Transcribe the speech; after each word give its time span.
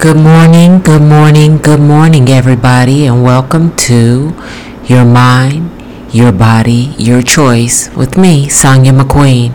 Good 0.00 0.16
morning, 0.16 0.78
good 0.80 1.02
morning, 1.02 1.58
good 1.58 1.78
morning, 1.78 2.30
everybody, 2.30 3.04
and 3.04 3.22
welcome 3.22 3.76
to 3.76 4.34
Your 4.86 5.04
Mind, 5.04 5.70
Your 6.10 6.32
Body, 6.32 6.94
Your 6.96 7.20
Choice 7.20 7.94
with 7.94 8.16
me, 8.16 8.48
Sonia 8.48 8.92
McQueen. 8.92 9.52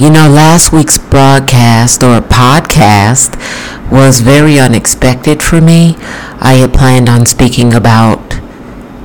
You 0.00 0.08
know, 0.08 0.30
last 0.30 0.72
week's 0.72 0.96
broadcast 0.96 2.02
or 2.02 2.22
podcast 2.22 3.36
was 3.92 4.20
very 4.20 4.58
unexpected 4.58 5.42
for 5.42 5.60
me. 5.60 5.96
I 6.40 6.54
had 6.54 6.72
planned 6.72 7.10
on 7.10 7.26
speaking 7.26 7.74
about 7.74 8.40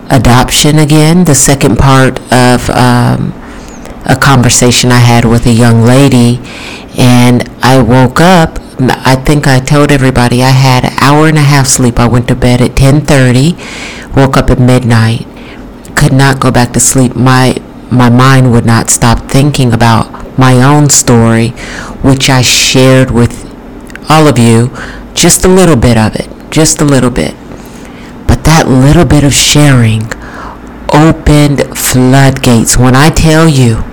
adoption 0.09 0.79
again, 0.79 1.25
the 1.25 1.35
second 1.35 1.77
part 1.77 2.21
of 2.31 2.69
um, 2.69 3.33
a 4.05 4.15
conversation 4.17 4.89
I 4.89 4.99
had 4.99 5.25
with 5.25 5.45
a 5.45 5.51
young 5.51 5.81
lady, 5.81 6.39
and 6.97 7.49
I 7.61 7.81
woke 7.81 8.21
up. 8.21 8.62
I 8.79 9.15
think 9.15 9.47
I 9.47 9.59
told 9.59 9.91
everybody 9.91 10.41
I 10.41 10.49
had 10.49 10.83
an 10.85 10.93
hour 10.99 11.27
and 11.27 11.37
a 11.37 11.41
half 11.41 11.67
sleep. 11.67 11.99
I 11.99 12.07
went 12.07 12.27
to 12.29 12.35
bed 12.35 12.59
at 12.61 12.75
10:30, 12.75 13.55
woke 14.15 14.35
up 14.35 14.49
at 14.49 14.59
midnight, 14.59 15.27
could 15.95 16.13
not 16.13 16.39
go 16.39 16.49
back 16.49 16.73
to 16.73 16.79
sleep. 16.79 17.15
My 17.15 17.55
my 17.91 18.09
mind 18.09 18.51
would 18.51 18.65
not 18.65 18.89
stop 18.89 19.29
thinking 19.29 19.71
about 19.71 20.37
my 20.39 20.55
own 20.63 20.89
story, 20.89 21.49
which 22.01 22.29
I 22.29 22.41
shared 22.41 23.11
with 23.11 23.45
all 24.09 24.27
of 24.27 24.39
you, 24.39 24.71
just 25.13 25.45
a 25.45 25.47
little 25.47 25.75
bit 25.75 25.97
of 25.97 26.15
it, 26.15 26.27
just 26.49 26.81
a 26.81 26.85
little 26.85 27.11
bit. 27.11 27.35
But 28.27 28.43
that 28.45 28.67
little 28.67 29.05
bit 29.05 29.23
of 29.23 29.33
sharing 29.33 30.11
opened 30.91 31.77
floodgates. 31.77 32.77
When 32.77 32.95
I 32.95 33.09
tell 33.09 33.47
you, 33.47 33.83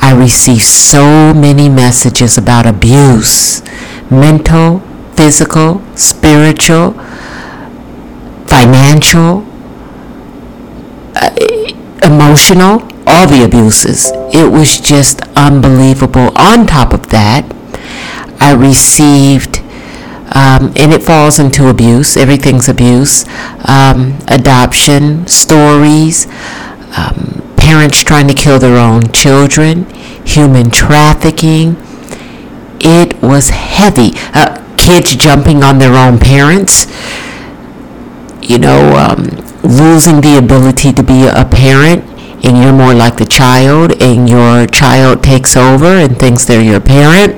I 0.00 0.14
received 0.16 0.62
so 0.62 1.34
many 1.34 1.68
messages 1.68 2.38
about 2.38 2.64
abuse 2.64 3.62
mental, 4.10 4.80
physical, 5.14 5.82
spiritual, 5.96 6.92
financial, 8.46 9.46
uh, 11.16 11.30
emotional 12.02 12.90
all 13.10 13.26
the 13.26 13.44
abuses. 13.44 14.12
It 14.32 14.50
was 14.50 14.78
just 14.78 15.20
unbelievable. 15.36 16.30
On 16.36 16.66
top 16.66 16.92
of 16.92 17.08
that, 17.08 17.44
I 18.40 18.52
received, 18.52 19.58
um, 20.34 20.72
and 20.76 20.92
it 20.92 21.02
falls 21.02 21.38
into 21.38 21.68
abuse, 21.68 22.16
everything's 22.16 22.68
abuse, 22.68 23.26
um, 23.66 24.18
adoption, 24.28 25.26
stories, 25.26 26.26
um, 26.96 27.42
parents 27.56 28.02
trying 28.02 28.28
to 28.28 28.34
kill 28.34 28.58
their 28.58 28.76
own 28.78 29.12
children, 29.12 29.90
human 30.24 30.70
trafficking. 30.70 31.76
It 32.80 33.09
was 33.22 33.50
heavy. 33.50 34.12
Uh, 34.34 34.56
kids 34.76 35.14
jumping 35.14 35.62
on 35.62 35.78
their 35.78 35.94
own 35.94 36.18
parents, 36.18 36.86
you 38.42 38.58
know, 38.58 38.96
um, 38.96 39.24
losing 39.62 40.20
the 40.20 40.38
ability 40.38 40.92
to 40.92 41.02
be 41.02 41.26
a 41.26 41.44
parent 41.44 42.04
and 42.42 42.56
you're 42.56 42.72
more 42.72 42.94
like 42.94 43.16
the 43.16 43.26
child 43.26 43.92
and 44.00 44.28
your 44.28 44.66
child 44.66 45.22
takes 45.22 45.56
over 45.56 45.86
and 45.86 46.18
thinks 46.18 46.44
they're 46.46 46.62
your 46.62 46.80
parent. 46.80 47.34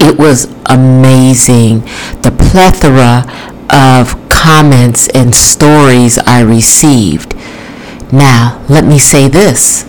It 0.00 0.18
was 0.18 0.52
amazing 0.66 1.80
the 2.20 2.34
plethora 2.38 3.24
of 3.70 4.28
comments 4.28 5.08
and 5.08 5.34
stories 5.34 6.18
I 6.18 6.40
received. 6.40 7.34
Now, 8.12 8.62
let 8.68 8.84
me 8.84 8.98
say 8.98 9.28
this. 9.28 9.84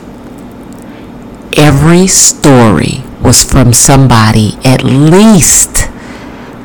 Every 1.58 2.08
story 2.08 3.04
was 3.24 3.44
from 3.44 3.74
somebody 3.74 4.58
at 4.64 4.84
least 4.84 5.88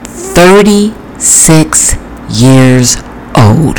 36 0.02 1.94
years 2.28 2.96
old. 3.36 3.78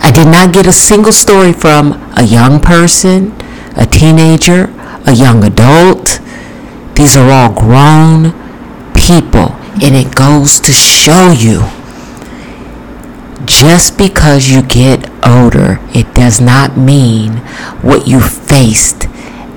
I 0.00 0.10
did 0.12 0.28
not 0.28 0.52
get 0.52 0.66
a 0.66 0.72
single 0.72 1.12
story 1.12 1.52
from 1.52 1.92
a 2.16 2.22
young 2.22 2.60
person, 2.60 3.34
a 3.76 3.86
teenager, 3.86 4.72
a 5.06 5.12
young 5.12 5.42
adult. 5.44 6.20
These 6.94 7.16
are 7.16 7.30
all 7.30 7.52
grown 7.52 8.32
people, 8.94 9.56
and 9.82 9.96
it 9.96 10.14
goes 10.14 10.60
to 10.60 10.72
show 10.72 11.32
you 11.32 11.64
just 13.48 13.96
because 13.96 14.50
you 14.50 14.62
get 14.62 15.08
older, 15.26 15.80
it 15.94 16.14
does 16.14 16.38
not 16.40 16.76
mean 16.76 17.38
what 17.80 18.06
you 18.06 18.20
faced 18.20 19.06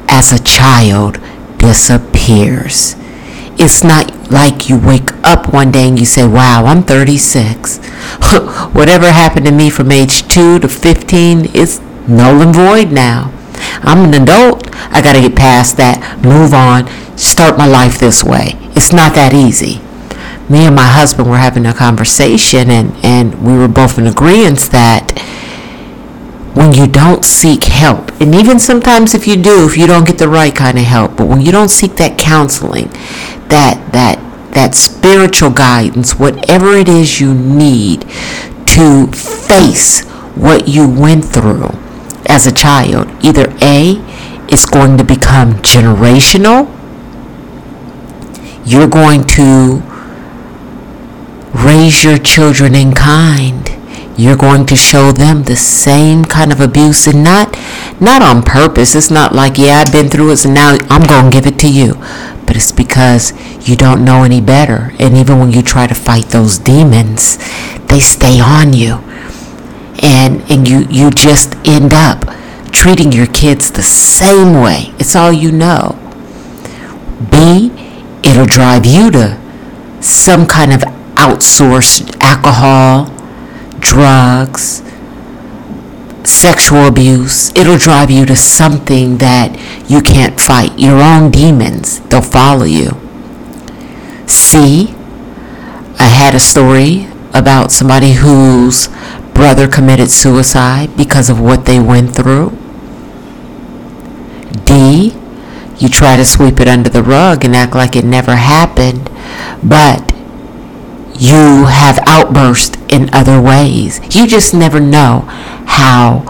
as 0.08 0.32
a 0.32 0.42
child 0.42 1.21
disappears. 1.62 2.96
It's 3.58 3.84
not 3.84 4.32
like 4.32 4.68
you 4.70 4.80
wake 4.80 5.14
up 5.24 5.54
one 5.54 5.72
day 5.72 5.88
and 5.88 6.00
you 6.00 6.06
say, 6.06 6.28
wow, 6.28 6.66
I'm 6.66 6.84
36. 6.84 7.78
Whatever 8.74 9.12
happened 9.12 9.46
to 9.46 9.52
me 9.52 9.70
from 9.70 9.92
age 9.92 10.28
2 10.28 10.60
to 10.60 10.68
15 10.68 11.56
is 11.56 11.80
null 12.08 12.42
and 12.42 12.54
void 12.54 12.92
now. 12.92 13.32
I'm 13.84 14.12
an 14.12 14.22
adult. 14.22 14.68
I 14.92 15.02
got 15.02 15.14
to 15.14 15.22
get 15.22 15.36
past 15.36 15.78
that, 15.78 16.20
move 16.24 16.54
on, 16.54 16.88
start 17.18 17.58
my 17.58 17.68
life 17.68 18.00
this 18.00 18.24
way. 18.24 18.54
It's 18.76 18.92
not 18.92 19.14
that 19.16 19.34
easy. 19.34 19.80
Me 20.50 20.66
and 20.66 20.76
my 20.76 20.88
husband 20.88 21.30
were 21.30 21.38
having 21.38 21.66
a 21.66 21.74
conversation, 21.74 22.70
and, 22.70 22.94
and 23.06 23.46
we 23.46 23.58
were 23.58 23.68
both 23.68 23.98
in 23.98 24.08
agreement 24.08 24.60
that 24.72 25.14
when 26.54 26.74
you 26.74 26.86
don't 26.86 27.24
seek 27.24 27.64
help, 27.64 28.12
and 28.20 28.36
even 28.36 28.60
sometimes 28.60 29.14
if 29.14 29.28
you 29.28 29.36
do, 29.36 29.66
if 29.66 29.78
you 29.78 29.88
don't 29.88 30.06
get 30.06 30.18
the 30.18 30.28
right 30.28 30.54
kind 30.54 30.78
of 30.78 30.84
help, 30.84 31.16
but 31.16 31.28
when 31.28 31.42
you 31.42 31.52
don't 31.52 31.70
seek 31.70 31.96
that 31.96 32.18
counseling, 32.18 32.90
that 33.48 33.90
that 33.94 34.20
that 34.54 34.76
spiritual 34.76 35.50
guidance, 35.50 36.20
whatever 36.20 36.74
it 36.74 36.90
is 36.90 37.22
you 37.22 37.34
need 37.34 38.02
to 38.66 39.08
face 39.08 40.02
what 40.36 40.68
you 40.68 40.90
went 40.90 41.24
through 41.24 41.70
as 42.28 42.46
a 42.46 42.52
child. 42.52 43.08
Either 43.24 43.50
A, 43.62 43.96
it's 44.50 44.66
going 44.66 44.98
to 44.98 45.04
become 45.04 45.54
generational. 45.56 46.70
You're 48.66 48.88
going 48.88 49.24
to 49.26 49.82
raise 51.54 52.04
your 52.04 52.18
children 52.18 52.76
in 52.76 52.94
kind. 52.94 53.70
You're 54.18 54.38
going 54.38 54.66
to 54.68 54.76
show 54.76 55.12
them 55.12 55.44
the 55.44 55.56
same 55.56 56.26
kind 56.26 56.52
of 56.52 56.60
abuse 56.60 57.08
and 57.08 57.24
not 57.24 57.58
not 58.00 58.22
on 58.22 58.44
purpose. 58.44 58.96
It's 58.96 59.12
not 59.12 59.34
like, 59.34 59.58
yeah, 59.58 59.84
I've 59.86 59.92
been 59.92 60.10
through 60.10 60.32
it, 60.32 60.38
so 60.38 60.52
now 60.52 60.78
I'm 60.90 61.08
going 61.08 61.32
to 61.32 61.38
give 61.38 61.48
it 61.48 61.60
to 61.60 61.72
you 61.72 62.02
but 62.52 62.58
it's 62.58 62.74
because 62.74 63.32
you 63.66 63.78
don't 63.78 64.04
know 64.04 64.24
any 64.24 64.42
better. 64.42 64.92
And 65.00 65.16
even 65.16 65.40
when 65.40 65.54
you 65.54 65.62
try 65.62 65.88
to 65.88 65.96
fight 65.96 66.26
those 66.26 66.58
demons, 66.58 67.38
they 67.86 68.02
stay 68.02 68.42
on 68.42 68.74
you. 68.74 68.96
And, 70.04 70.42
and 70.52 70.68
you, 70.68 70.86
you 70.90 71.12
just 71.12 71.56
end 71.66 71.94
up 71.94 72.26
treating 72.74 73.14
your 73.14 73.28
kids 73.28 73.72
the 73.72 73.82
same 73.82 74.62
way. 74.62 74.94
It's 75.00 75.16
all 75.16 75.32
you 75.32 75.50
know. 75.50 75.98
B, 77.32 77.72
it'll 78.22 78.46
drive 78.46 78.86
you 78.86 79.12
to 79.12 79.40
some 80.02 80.46
kind 80.46 80.74
of 80.74 80.82
outsourced 81.16 82.18
alcohol, 82.20 83.06
drugs, 83.82 84.82
sexual 86.24 86.88
abuse, 86.88 87.50
it'll 87.58 87.78
drive 87.78 88.10
you 88.10 88.26
to 88.26 88.36
something 88.36 89.18
that 89.18 89.58
you 89.90 90.02
can't 90.02 90.40
fight. 90.40 90.78
Your 90.80 91.02
own 91.02 91.32
demons, 91.32 92.00
they'll 92.02 92.22
follow 92.22 92.64
you. 92.64 92.92
C, 94.28 94.94
I 96.00 96.06
had 96.06 96.34
a 96.34 96.40
story 96.40 97.08
about 97.34 97.72
somebody 97.72 98.14
whose 98.14 98.88
brother 99.34 99.68
committed 99.68 100.12
suicide 100.12 100.96
because 100.96 101.30
of 101.30 101.40
what 101.40 101.66
they 101.66 101.80
went 101.80 102.16
through. 102.16 102.58
D, 104.66 105.16
you 105.78 105.90
try 105.90 106.16
to 106.16 106.26
sweep 106.26 106.60
it 106.60 106.68
under 106.68 106.90
the 106.90 107.04
rug 107.04 107.44
and 107.44 107.56
act 107.56 107.74
like 107.74 107.96
it 107.96 108.06
never 108.06 108.36
happened, 108.36 109.10
but 109.64 110.12
you 111.18 111.66
have 111.66 112.00
outbursts 112.08 112.78
in 112.92 113.10
other 113.14 113.42
ways. 113.42 114.00
You 114.16 114.28
just 114.28 114.54
never 114.54 114.80
know 114.80 115.22
how 115.66 116.24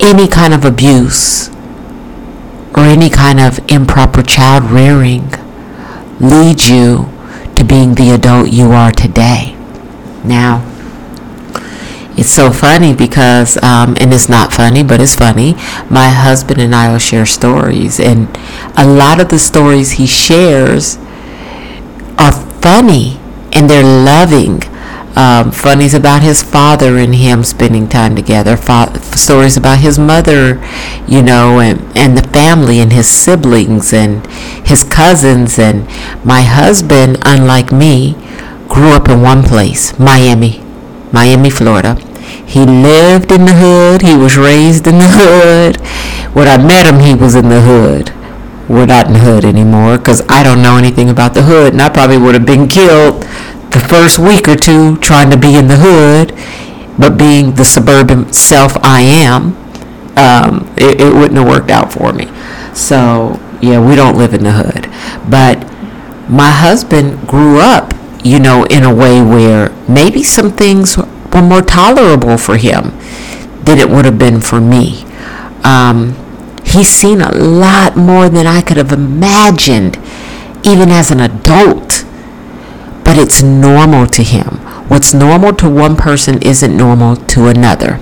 any 0.00 0.26
kind 0.26 0.52
of 0.52 0.64
abuse 0.64 1.48
or 2.74 2.80
any 2.84 3.08
kind 3.08 3.38
of 3.38 3.60
improper 3.70 4.22
child 4.22 4.64
rearing 4.64 5.30
leads 6.18 6.68
you 6.68 7.08
to 7.54 7.64
being 7.64 7.94
the 7.94 8.10
adult 8.10 8.50
you 8.50 8.72
are 8.72 8.90
today. 8.90 9.54
Now, 10.24 10.64
it's 12.16 12.30
so 12.30 12.50
funny 12.50 12.94
because, 12.94 13.62
um, 13.62 13.94
and 14.00 14.12
it's 14.12 14.28
not 14.28 14.52
funny, 14.52 14.82
but 14.82 15.00
it's 15.00 15.14
funny. 15.14 15.52
My 15.90 16.08
husband 16.08 16.60
and 16.60 16.74
I 16.74 16.90
will 16.90 16.98
share 16.98 17.26
stories, 17.26 18.00
and 18.00 18.28
a 18.76 18.86
lot 18.86 19.20
of 19.20 19.28
the 19.28 19.38
stories 19.38 19.92
he 19.92 20.06
shares 20.06 20.96
are 22.18 22.32
funny 22.32 23.20
and 23.52 23.68
they're 23.70 23.82
loving. 23.82 24.62
Um, 25.16 25.50
funnies 25.50 25.94
about 25.94 26.22
his 26.22 26.42
father 26.42 26.98
and 26.98 27.14
him 27.14 27.42
spending 27.42 27.88
time 27.88 28.14
together, 28.14 28.56
fa- 28.56 29.00
stories 29.16 29.56
about 29.56 29.78
his 29.78 29.98
mother, 29.98 30.62
you 31.08 31.22
know, 31.22 31.58
and, 31.58 31.80
and 31.96 32.16
the 32.16 32.28
family 32.28 32.80
and 32.80 32.92
his 32.92 33.08
siblings 33.08 33.92
and 33.94 34.26
his 34.66 34.84
cousins. 34.84 35.58
And 35.58 35.86
my 36.24 36.42
husband, 36.42 37.18
unlike 37.24 37.72
me, 37.72 38.12
grew 38.68 38.90
up 38.90 39.08
in 39.08 39.22
one 39.22 39.42
place, 39.42 39.98
Miami, 39.98 40.62
Miami, 41.12 41.48
Florida. 41.50 41.94
He 42.44 42.64
lived 42.64 43.32
in 43.32 43.46
the 43.46 43.54
hood. 43.54 44.02
He 44.02 44.16
was 44.16 44.36
raised 44.36 44.86
in 44.86 44.98
the 44.98 45.08
hood. 45.08 45.76
When 46.34 46.46
I 46.46 46.58
met 46.58 46.86
him, 46.86 47.00
he 47.00 47.14
was 47.14 47.34
in 47.34 47.48
the 47.48 47.62
hood. 47.62 48.12
We're 48.68 48.86
not 48.86 49.06
in 49.06 49.14
the 49.14 49.20
hood 49.20 49.44
anymore 49.44 49.96
because 49.96 50.22
I 50.28 50.42
don't 50.42 50.60
know 50.60 50.76
anything 50.76 51.08
about 51.08 51.34
the 51.34 51.42
hood, 51.42 51.72
and 51.72 51.80
I 51.80 51.88
probably 51.88 52.18
would 52.18 52.34
have 52.34 52.44
been 52.44 52.68
killed 52.68 53.24
the 53.76 53.88
first 53.88 54.18
week 54.18 54.48
or 54.48 54.56
two 54.56 54.96
trying 54.98 55.30
to 55.30 55.36
be 55.36 55.54
in 55.54 55.68
the 55.68 55.76
hood, 55.76 56.32
but 56.98 57.18
being 57.18 57.54
the 57.56 57.64
suburban 57.64 58.32
self 58.32 58.72
I 58.82 59.00
am, 59.00 59.54
um, 60.16 60.72
it, 60.78 61.00
it 61.00 61.14
wouldn't 61.14 61.34
have 61.34 61.46
worked 61.46 61.70
out 61.70 61.92
for 61.92 62.12
me. 62.14 62.26
So, 62.74 63.38
yeah, 63.60 63.86
we 63.86 63.94
don't 63.94 64.16
live 64.16 64.32
in 64.32 64.44
the 64.44 64.52
hood. 64.52 64.88
But 65.30 65.60
my 66.30 66.50
husband 66.50 67.28
grew 67.28 67.60
up, 67.60 67.92
you 68.24 68.40
know, 68.40 68.64
in 68.64 68.82
a 68.82 68.94
way 68.94 69.20
where 69.20 69.70
maybe 69.86 70.22
some 70.22 70.52
things 70.52 70.96
were 70.96 71.42
more 71.42 71.60
tolerable 71.60 72.38
for 72.38 72.56
him 72.56 72.96
than 73.64 73.78
it 73.78 73.90
would 73.90 74.06
have 74.06 74.18
been 74.18 74.40
for 74.40 74.58
me. 74.58 75.04
Um, 75.64 76.14
he's 76.64 76.88
seen 76.88 77.20
a 77.20 77.32
lot 77.32 77.94
more 77.94 78.30
than 78.30 78.46
I 78.46 78.62
could 78.62 78.78
have 78.78 78.92
imagined, 78.92 79.98
even 80.64 80.88
as 80.88 81.10
an 81.10 81.20
adult. 81.20 82.05
But 83.06 83.16
it's 83.16 83.42
normal 83.42 84.06
to 84.08 84.22
him. 84.22 84.58
What's 84.88 85.14
normal 85.14 85.54
to 85.54 85.70
one 85.70 85.96
person 85.96 86.42
isn't 86.42 86.76
normal 86.76 87.16
to 87.16 87.46
another. 87.46 88.00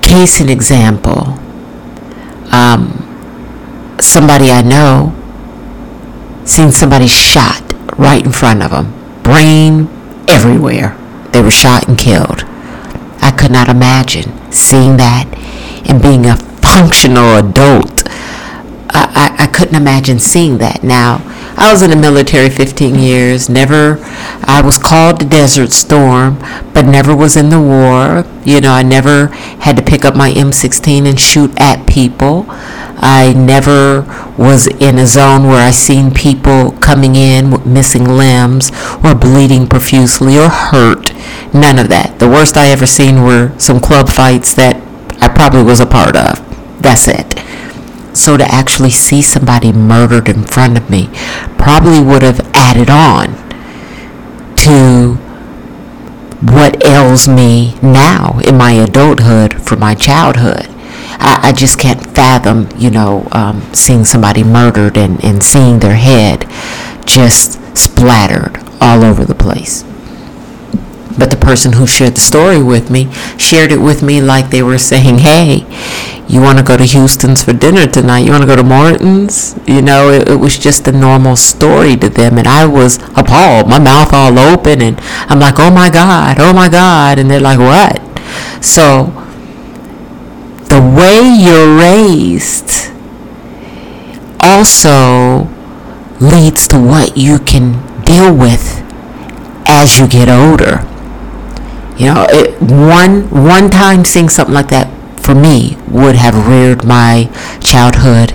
Case 0.00 0.40
in 0.40 0.48
example, 0.48 1.38
um, 2.52 2.96
somebody 4.00 4.50
I 4.50 4.62
know 4.62 5.14
seen 6.44 6.72
somebody 6.72 7.06
shot 7.06 7.62
right 7.98 8.24
in 8.24 8.32
front 8.32 8.62
of 8.62 8.70
them, 8.70 8.92
brain 9.22 9.88
everywhere. 10.28 10.96
They 11.32 11.42
were 11.42 11.50
shot 11.50 11.86
and 11.88 11.98
killed. 11.98 12.44
I 13.22 13.30
could 13.36 13.52
not 13.52 13.68
imagine 13.68 14.32
seeing 14.50 14.96
that 14.96 15.26
and 15.88 16.02
being 16.02 16.26
a 16.26 16.36
functional 16.36 17.36
adult. 17.36 17.99
I, 18.92 19.36
I, 19.44 19.46
couldn't 19.46 19.74
imagine 19.74 20.18
seeing 20.18 20.58
that. 20.58 20.82
Now, 20.82 21.20
I 21.56 21.70
was 21.72 21.82
in 21.82 21.90
the 21.90 21.96
military 21.96 22.50
15 22.50 22.94
years. 22.94 23.48
Never, 23.48 23.98
I 24.42 24.62
was 24.64 24.78
called 24.78 25.20
the 25.20 25.24
Desert 25.24 25.72
Storm, 25.72 26.38
but 26.74 26.86
never 26.86 27.14
was 27.14 27.36
in 27.36 27.50
the 27.50 27.60
war. 27.60 28.24
You 28.44 28.60
know, 28.60 28.72
I 28.72 28.82
never 28.82 29.26
had 29.60 29.76
to 29.76 29.82
pick 29.82 30.04
up 30.04 30.16
my 30.16 30.30
M16 30.32 31.06
and 31.08 31.20
shoot 31.20 31.52
at 31.60 31.86
people. 31.86 32.46
I 33.02 33.32
never 33.32 34.02
was 34.36 34.66
in 34.66 34.98
a 34.98 35.06
zone 35.06 35.44
where 35.44 35.66
I 35.66 35.70
seen 35.70 36.12
people 36.12 36.72
coming 36.72 37.16
in 37.16 37.50
with 37.50 37.64
missing 37.64 38.04
limbs 38.04 38.70
or 39.02 39.14
bleeding 39.14 39.66
profusely 39.66 40.38
or 40.38 40.48
hurt. 40.48 41.12
None 41.54 41.78
of 41.78 41.88
that. 41.88 42.18
The 42.18 42.28
worst 42.28 42.56
I 42.56 42.68
ever 42.68 42.86
seen 42.86 43.22
were 43.22 43.52
some 43.58 43.80
club 43.80 44.08
fights 44.08 44.54
that 44.54 44.76
I 45.20 45.28
probably 45.28 45.62
was 45.62 45.80
a 45.80 45.86
part 45.86 46.16
of. 46.16 46.38
That's 46.82 47.08
it. 47.08 47.38
So 48.12 48.36
to 48.36 48.44
actually 48.44 48.90
see 48.90 49.22
somebody 49.22 49.72
murdered 49.72 50.28
in 50.28 50.44
front 50.44 50.76
of 50.76 50.90
me 50.90 51.08
probably 51.58 52.00
would 52.00 52.22
have 52.22 52.40
added 52.54 52.90
on 52.90 53.34
to 54.56 55.14
what 56.42 56.84
ails 56.84 57.28
me 57.28 57.78
now 57.82 58.38
in 58.44 58.56
my 58.56 58.72
adulthood 58.72 59.62
from 59.62 59.80
my 59.80 59.94
childhood. 59.94 60.66
I, 61.18 61.40
I 61.48 61.52
just 61.52 61.78
can't 61.78 62.04
fathom, 62.14 62.68
you 62.76 62.90
know, 62.90 63.28
um, 63.32 63.62
seeing 63.74 64.04
somebody 64.04 64.42
murdered 64.42 64.96
and, 64.96 65.22
and 65.24 65.42
seeing 65.42 65.78
their 65.78 65.96
head 65.96 66.48
just 67.04 67.60
splattered 67.76 68.58
all 68.80 69.04
over 69.04 69.24
the 69.24 69.34
place. 69.34 69.84
But 71.20 71.30
the 71.30 71.36
person 71.36 71.74
who 71.74 71.86
shared 71.86 72.14
the 72.14 72.20
story 72.22 72.62
with 72.62 72.90
me 72.90 73.12
shared 73.36 73.72
it 73.72 73.80
with 73.80 74.02
me 74.02 74.22
like 74.22 74.48
they 74.48 74.62
were 74.62 74.78
saying, 74.78 75.18
hey, 75.18 75.66
you 76.26 76.40
want 76.40 76.56
to 76.58 76.64
go 76.64 76.78
to 76.78 76.84
Houston's 76.84 77.42
for 77.42 77.52
dinner 77.52 77.86
tonight? 77.86 78.20
You 78.20 78.30
want 78.30 78.42
to 78.42 78.46
go 78.46 78.56
to 78.56 78.62
Morton's? 78.62 79.54
You 79.66 79.82
know, 79.82 80.10
it, 80.10 80.30
it 80.30 80.36
was 80.36 80.56
just 80.56 80.88
a 80.88 80.92
normal 80.92 81.36
story 81.36 81.94
to 81.96 82.08
them. 82.08 82.38
And 82.38 82.48
I 82.48 82.64
was 82.64 82.96
appalled, 83.16 83.68
my 83.68 83.78
mouth 83.78 84.14
all 84.14 84.38
open. 84.38 84.80
And 84.80 84.98
I'm 85.28 85.38
like, 85.40 85.56
oh 85.58 85.70
my 85.70 85.90
God, 85.90 86.36
oh 86.40 86.54
my 86.54 86.70
God. 86.70 87.18
And 87.18 87.30
they're 87.30 87.38
like, 87.38 87.58
what? 87.58 88.00
So 88.64 89.12
the 90.68 90.80
way 90.80 91.20
you're 91.20 91.76
raised 91.76 92.92
also 94.40 95.48
leads 96.18 96.66
to 96.68 96.78
what 96.80 97.16
you 97.18 97.38
can 97.40 97.72
deal 98.04 98.34
with 98.34 98.82
as 99.66 99.98
you 99.98 100.08
get 100.08 100.30
older. 100.30 100.86
You 102.00 102.06
know, 102.06 102.26
it, 102.30 102.58
one 102.62 103.28
one 103.44 103.68
time 103.68 104.06
seeing 104.06 104.30
something 104.30 104.54
like 104.54 104.68
that 104.68 104.88
for 105.20 105.34
me 105.34 105.76
would 105.86 106.16
have 106.16 106.48
reared 106.48 106.82
my 106.82 107.28
childhood 107.60 108.32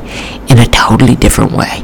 in 0.48 0.60
a 0.60 0.68
totally 0.68 1.16
different 1.16 1.52
way. 1.52 1.82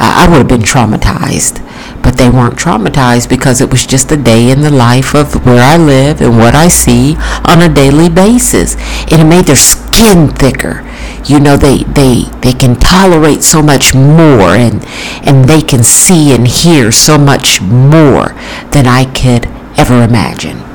I, 0.00 0.24
I 0.24 0.30
would 0.30 0.38
have 0.38 0.48
been 0.48 0.62
traumatized, 0.62 1.60
but 2.02 2.16
they 2.16 2.30
weren't 2.30 2.56
traumatized 2.56 3.28
because 3.28 3.60
it 3.60 3.70
was 3.70 3.84
just 3.84 4.10
a 4.10 4.16
day 4.16 4.50
in 4.50 4.62
the 4.62 4.70
life 4.70 5.14
of 5.14 5.44
where 5.44 5.62
I 5.62 5.76
live 5.76 6.22
and 6.22 6.38
what 6.38 6.54
I 6.54 6.68
see 6.68 7.16
on 7.44 7.60
a 7.60 7.68
daily 7.68 8.08
basis, 8.08 8.76
and 9.12 9.20
it 9.20 9.26
made 9.26 9.44
their 9.44 9.56
skin 9.56 10.28
thicker. 10.28 10.82
You 11.26 11.40
know, 11.40 11.58
they 11.58 11.82
they 11.82 12.22
they 12.40 12.54
can 12.54 12.74
tolerate 12.76 13.42
so 13.42 13.60
much 13.60 13.94
more, 13.94 14.56
and 14.56 14.82
and 15.28 15.44
they 15.44 15.60
can 15.60 15.84
see 15.84 16.34
and 16.34 16.48
hear 16.48 16.90
so 16.90 17.18
much 17.18 17.60
more 17.60 18.28
than 18.72 18.86
I 18.86 19.04
could 19.04 19.44
ever 19.76 20.02
imagine. 20.02 20.67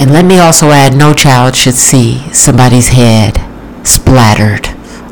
And 0.00 0.12
let 0.12 0.24
me 0.24 0.38
also 0.38 0.70
add 0.70 0.96
no 0.96 1.12
child 1.12 1.54
should 1.54 1.74
see 1.74 2.20
somebody's 2.32 2.88
head 2.88 3.36
splattered 3.86 4.68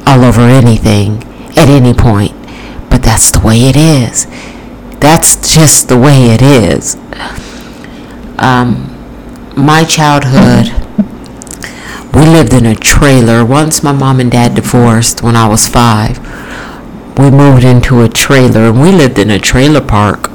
all 0.06 0.24
over 0.24 0.40
anything 0.40 1.22
at 1.58 1.68
any 1.68 1.92
point. 1.92 2.32
But 2.88 3.02
that's 3.02 3.30
the 3.30 3.40
way 3.40 3.64
it 3.64 3.76
is. 3.76 4.26
That's 4.98 5.54
just 5.54 5.88
the 5.88 5.98
way 5.98 6.30
it 6.30 6.40
is. 6.40 6.96
Um, 8.38 8.88
my 9.54 9.84
childhood, 9.84 10.72
we 12.14 12.22
lived 12.22 12.54
in 12.54 12.64
a 12.64 12.74
trailer. 12.74 13.44
Once 13.44 13.82
my 13.82 13.92
mom 13.92 14.20
and 14.20 14.30
dad 14.30 14.54
divorced 14.54 15.22
when 15.22 15.36
I 15.36 15.48
was 15.48 15.68
five, 15.68 16.18
we 17.18 17.30
moved 17.30 17.62
into 17.62 18.00
a 18.00 18.08
trailer 18.08 18.70
and 18.70 18.80
we 18.80 18.90
lived 18.90 19.18
in 19.18 19.30
a 19.30 19.38
trailer 19.38 19.82
park 19.82 20.30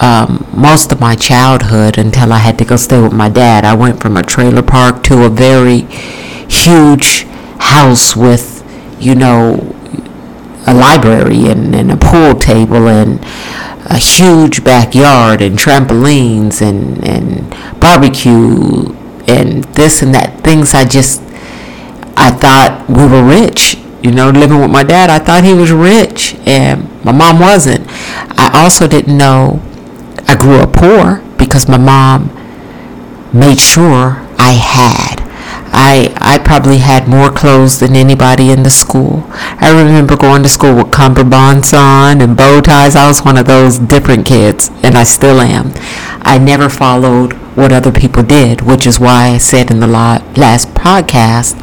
um, 0.00 0.46
most 0.54 0.92
of 0.92 1.00
my 1.00 1.14
childhood 1.14 1.98
until 1.98 2.32
I 2.32 2.38
had 2.38 2.58
to 2.58 2.64
go 2.64 2.76
stay 2.76 3.00
with 3.00 3.12
my 3.12 3.28
dad. 3.28 3.64
I 3.64 3.74
went 3.74 4.00
from 4.00 4.16
a 4.16 4.22
trailer 4.22 4.62
park 4.62 5.02
to 5.04 5.24
a 5.24 5.28
very 5.28 5.80
huge 6.48 7.24
house 7.58 8.16
with, 8.16 8.64
you 8.98 9.14
know, 9.14 9.76
a 10.66 10.74
library 10.74 11.46
and, 11.46 11.74
and 11.74 11.92
a 11.92 11.96
pool 11.96 12.34
table 12.34 12.88
and 12.88 13.20
a 13.86 13.98
huge 13.98 14.64
backyard 14.64 15.42
and 15.42 15.58
trampolines 15.58 16.62
and, 16.62 17.04
and 17.06 17.50
barbecue 17.80 18.94
and 19.28 19.64
this 19.74 20.02
and 20.02 20.14
that. 20.14 20.40
Things 20.42 20.74
I 20.74 20.84
just, 20.84 21.20
I 22.16 22.30
thought 22.30 22.86
we 22.88 23.06
were 23.06 23.24
rich. 23.24 23.76
You 24.02 24.12
know, 24.12 24.30
living 24.30 24.60
with 24.60 24.70
my 24.70 24.82
dad, 24.82 25.10
I 25.10 25.18
thought 25.18 25.44
he 25.44 25.52
was 25.52 25.72
rich 25.72 26.34
and 26.46 26.88
my 27.04 27.12
mom 27.12 27.38
wasn't. 27.38 27.86
I 28.38 28.50
also 28.54 28.88
didn't 28.88 29.18
know 29.18 29.60
I 30.30 30.36
grew 30.36 30.60
up 30.60 30.72
poor 30.74 31.24
because 31.38 31.66
my 31.66 31.76
mom 31.76 32.30
made 33.32 33.58
sure 33.58 34.22
I 34.38 34.52
had. 34.52 35.16
I 35.72 36.14
I 36.20 36.38
probably 36.38 36.78
had 36.78 37.08
more 37.08 37.32
clothes 37.32 37.80
than 37.80 37.96
anybody 37.96 38.52
in 38.52 38.62
the 38.62 38.70
school. 38.70 39.24
I 39.34 39.72
remember 39.74 40.16
going 40.16 40.44
to 40.44 40.48
school 40.48 40.76
with 40.76 40.92
cummerbunds 40.92 41.76
on 41.76 42.20
and 42.20 42.36
bow 42.36 42.60
ties. 42.60 42.94
I 42.94 43.08
was 43.08 43.24
one 43.24 43.38
of 43.38 43.46
those 43.46 43.80
different 43.80 44.24
kids, 44.24 44.70
and 44.84 44.94
I 44.94 45.02
still 45.02 45.40
am. 45.40 45.72
I 46.22 46.38
never 46.38 46.68
followed 46.68 47.32
what 47.58 47.72
other 47.72 47.90
people 47.90 48.22
did, 48.22 48.60
which 48.60 48.86
is 48.86 49.00
why 49.00 49.30
I 49.30 49.38
said 49.38 49.68
in 49.72 49.80
the 49.80 49.88
last 49.88 50.68
podcast, 50.74 51.58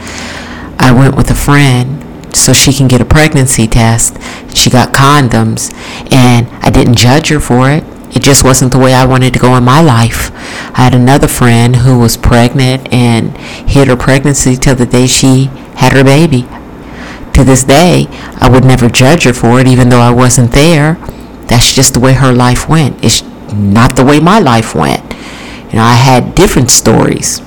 I 0.78 0.92
went 0.92 1.16
with 1.16 1.32
a 1.32 1.36
friend 1.36 2.36
so 2.36 2.52
she 2.52 2.74
can 2.74 2.90
get 2.90 3.00
a 3.00 3.06
pregnancy 3.06 3.66
test. 3.66 4.18
She 4.54 4.70
got 4.70 4.94
condoms, 4.94 5.72
and 6.12 6.50
I 6.62 6.70
didn't 6.70 6.96
judge 6.96 7.30
her 7.30 7.40
for 7.40 7.72
it. 7.72 7.86
It 8.12 8.24
just 8.24 8.44
wasn't 8.44 8.72
the 8.72 8.80
way 8.80 8.94
I 8.94 9.06
wanted 9.06 9.34
to 9.34 9.40
go 9.40 9.56
in 9.56 9.64
my 9.64 9.82
life. 9.82 10.32
I 10.78 10.84
had 10.84 10.96
another 10.96 11.28
friend 11.28 11.76
who 11.78 12.00
was 12.00 12.18
pregnant 12.18 12.92
and 12.94 13.38
hid 13.38 13.88
her 13.88 13.98
pregnancy 13.98 14.56
till 14.56 14.76
the 14.76 14.86
day 14.86 15.08
she 15.08 15.46
had 15.76 15.94
her 15.94 16.04
baby. 16.04 16.48
To 17.34 17.44
this 17.44 17.64
day, 17.64 18.08
I 18.40 18.50
would 18.52 18.66
never 18.66 18.90
judge 18.90 19.24
her 19.26 19.34
for 19.34 19.60
it, 19.60 19.68
even 19.68 19.90
though 19.90 20.00
I 20.00 20.12
wasn't 20.12 20.52
there. 20.52 20.96
That's 21.48 21.74
just 21.74 21.94
the 21.94 22.00
way 22.00 22.14
her 22.14 22.34
life 22.34 22.68
went. 22.68 23.04
It's 23.04 23.22
not 23.54 23.96
the 23.96 24.04
way 24.04 24.20
my 24.20 24.40
life 24.40 24.74
went. 24.74 25.14
You 25.70 25.76
know, 25.76 25.84
I 25.84 25.96
had 25.96 26.34
different 26.34 26.72
stories. 26.72 27.42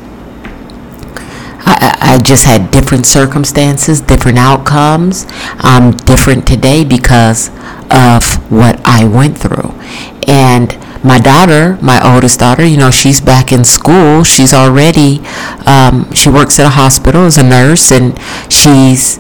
I, 1.79 2.15
I 2.15 2.19
just 2.19 2.45
had 2.45 2.71
different 2.71 3.07
circumstances, 3.07 4.00
different 4.00 4.39
outcomes. 4.39 5.27
I'm 5.59 5.93
different 5.93 6.47
today 6.47 6.85
because 6.85 7.49
of 7.91 8.50
what 8.50 8.81
I 8.85 9.05
went 9.05 9.39
through. 9.39 9.75
And 10.27 10.77
my 11.05 11.19
daughter, 11.19 11.79
my 11.81 12.00
oldest 12.15 12.41
daughter, 12.41 12.65
you 12.65 12.77
know, 12.77 12.91
she's 12.91 13.21
back 13.21 13.53
in 13.53 13.65
school. 13.65 14.23
She's 14.23 14.53
already, 14.53 15.21
um, 15.67 16.12
she 16.15 16.29
works 16.29 16.59
at 16.59 16.67
a 16.67 16.71
hospital 16.71 17.25
as 17.25 17.39
a 17.39 17.43
nurse 17.43 17.91
and 17.91 18.19
she's 18.53 19.19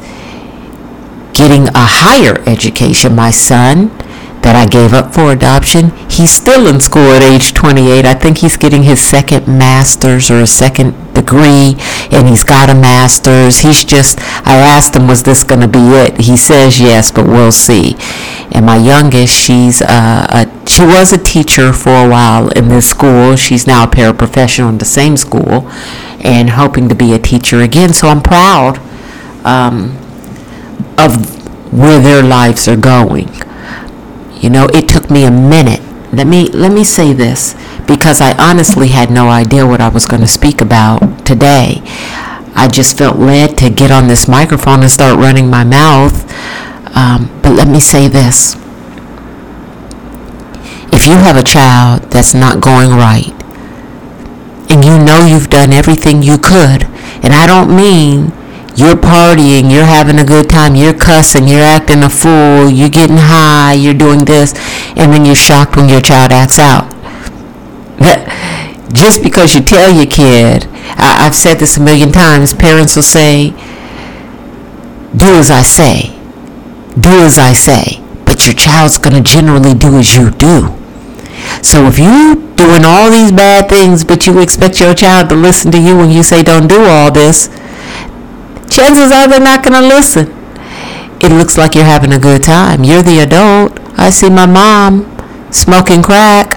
getting 1.32 1.68
a 1.68 1.86
higher 2.04 2.42
education. 2.46 3.14
My 3.14 3.30
son, 3.30 3.90
that 4.42 4.56
I 4.56 4.66
gave 4.66 4.92
up 4.92 5.12
for 5.12 5.32
adoption, 5.32 5.90
he's 6.08 6.30
still 6.30 6.66
in 6.66 6.80
school 6.80 7.12
at 7.12 7.22
age 7.22 7.52
28. 7.52 8.04
I 8.04 8.14
think 8.14 8.38
he's 8.38 8.56
getting 8.56 8.82
his 8.84 9.00
second 9.00 9.46
master's 9.46 10.30
or 10.30 10.40
a 10.40 10.46
second 10.46 10.94
degree, 11.14 11.76
and 12.10 12.28
he's 12.28 12.44
got 12.44 12.70
a 12.70 12.74
master's. 12.74 13.60
He's 13.60 13.84
just, 13.84 14.18
I 14.46 14.56
asked 14.56 14.96
him, 14.96 15.06
was 15.06 15.22
this 15.22 15.44
going 15.44 15.60
to 15.60 15.68
be 15.68 15.78
it? 15.78 16.20
He 16.22 16.36
says 16.36 16.80
yes, 16.80 17.10
but 17.10 17.26
we'll 17.26 17.52
see. 17.52 17.96
And 18.52 18.66
my 18.66 18.76
youngest, 18.76 19.32
she's 19.34 19.82
uh, 19.82 20.26
a, 20.30 20.68
she 20.68 20.82
was 20.82 21.12
a 21.12 21.18
teacher 21.18 21.72
for 21.72 21.90
a 21.90 22.08
while 22.08 22.48
in 22.50 22.68
this 22.68 22.88
school. 22.88 23.36
She's 23.36 23.66
now 23.66 23.84
a 23.84 23.86
paraprofessional 23.86 24.70
in 24.70 24.78
the 24.78 24.84
same 24.84 25.16
school 25.16 25.70
and 26.22 26.50
hoping 26.50 26.88
to 26.88 26.94
be 26.94 27.12
a 27.12 27.18
teacher 27.18 27.60
again. 27.60 27.92
So 27.92 28.08
I'm 28.08 28.22
proud 28.22 28.78
um, 29.44 29.96
of 30.98 31.72
where 31.72 32.00
their 32.00 32.22
lives 32.22 32.66
are 32.66 32.76
going. 32.76 33.28
You 34.40 34.50
know, 34.50 34.66
it 34.72 34.88
took 34.88 35.10
me 35.10 35.24
a 35.24 35.30
minute. 35.30 35.80
Let 36.12 36.26
me 36.26 36.48
let 36.48 36.72
me 36.72 36.82
say 36.82 37.12
this 37.12 37.54
because 37.86 38.20
I 38.20 38.36
honestly 38.36 38.88
had 38.88 39.10
no 39.10 39.28
idea 39.28 39.66
what 39.66 39.80
I 39.80 39.88
was 39.88 40.06
going 40.06 40.22
to 40.22 40.26
speak 40.28 40.60
about 40.60 41.24
today. 41.24 41.82
I 42.54 42.68
just 42.68 42.98
felt 42.98 43.18
led 43.18 43.56
to 43.58 43.70
get 43.70 43.90
on 43.90 44.08
this 44.08 44.26
microphone 44.26 44.80
and 44.80 44.90
start 44.90 45.18
running 45.18 45.48
my 45.48 45.62
mouth. 45.62 46.24
Um, 46.96 47.30
but 47.42 47.52
let 47.52 47.68
me 47.68 47.78
say 47.80 48.08
this. 48.08 48.56
If 50.92 51.06
you 51.06 51.14
have 51.14 51.36
a 51.36 51.44
child 51.44 52.10
that's 52.10 52.34
not 52.34 52.60
going 52.60 52.90
right, 52.90 53.32
and 54.68 54.84
you 54.84 54.98
know 54.98 55.26
you've 55.26 55.50
done 55.50 55.72
everything 55.72 56.22
you 56.22 56.38
could, 56.38 56.84
and 57.22 57.32
I 57.32 57.46
don't 57.46 57.74
mean 57.74 58.32
you're 58.76 58.96
partying, 58.96 59.70
you're 59.70 59.84
having 59.84 60.18
a 60.18 60.24
good 60.24 60.48
time, 60.48 60.74
you're 60.74 60.94
cussing, 60.94 61.48
you're 61.48 61.60
acting 61.60 62.02
a 62.02 62.10
fool, 62.10 62.70
you're 62.70 62.88
getting 62.88 63.18
high, 63.18 63.74
you're 63.74 63.94
doing 63.94 64.24
this, 64.24 64.54
and 64.96 65.12
then 65.12 65.24
you're 65.24 65.34
shocked 65.34 65.76
when 65.76 65.88
your 65.88 66.00
child 66.00 66.32
acts 66.32 66.58
out. 66.58 66.88
Just 68.92 69.22
because 69.22 69.54
you 69.54 69.60
tell 69.60 69.90
your 69.92 70.06
kid, 70.06 70.66
I, 70.96 71.26
I've 71.26 71.34
said 71.34 71.54
this 71.58 71.76
a 71.76 71.80
million 71.80 72.10
times, 72.10 72.52
parents 72.52 72.96
will 72.96 73.02
say, 73.02 73.50
do 75.16 75.26
as 75.34 75.50
I 75.50 75.62
say, 75.62 76.16
do 76.98 77.10
as 77.20 77.38
I 77.38 77.52
say, 77.52 78.02
but 78.24 78.46
your 78.46 78.54
child's 78.54 78.98
going 78.98 79.16
to 79.16 79.22
generally 79.22 79.74
do 79.74 79.98
as 79.98 80.16
you 80.16 80.30
do. 80.30 80.74
So 81.62 81.86
if 81.86 81.98
you're 81.98 82.34
doing 82.56 82.84
all 82.84 83.10
these 83.10 83.32
bad 83.32 83.68
things, 83.68 84.04
but 84.04 84.26
you 84.26 84.40
expect 84.40 84.80
your 84.80 84.94
child 84.94 85.28
to 85.30 85.36
listen 85.36 85.70
to 85.72 85.80
you 85.80 85.96
when 85.96 86.10
you 86.10 86.22
say 86.22 86.42
don't 86.42 86.66
do 86.66 86.84
all 86.84 87.10
this, 87.10 87.48
chances 88.70 89.12
are 89.12 89.28
they're 89.28 89.40
not 89.40 89.62
going 89.64 89.80
to 89.80 89.86
listen. 89.86 90.28
It 91.22 91.30
looks 91.30 91.58
like 91.58 91.74
you're 91.74 91.84
having 91.84 92.12
a 92.12 92.18
good 92.18 92.42
time. 92.42 92.84
You're 92.84 93.02
the 93.02 93.18
adult. 93.20 93.78
I 93.98 94.10
see 94.10 94.30
my 94.30 94.46
mom 94.46 95.04
smoking 95.52 96.02
crack. 96.02 96.54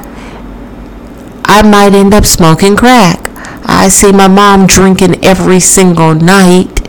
I 1.46 1.62
might 1.64 1.94
end 1.94 2.14
up 2.14 2.26
smoking 2.26 2.76
crack. 2.76 3.28
I 3.66 3.90
see 3.90 4.12
my 4.12 4.28
mom 4.28 4.68
drinking 4.68 5.24
every 5.24 5.60
single 5.60 6.14
night, 6.16 6.88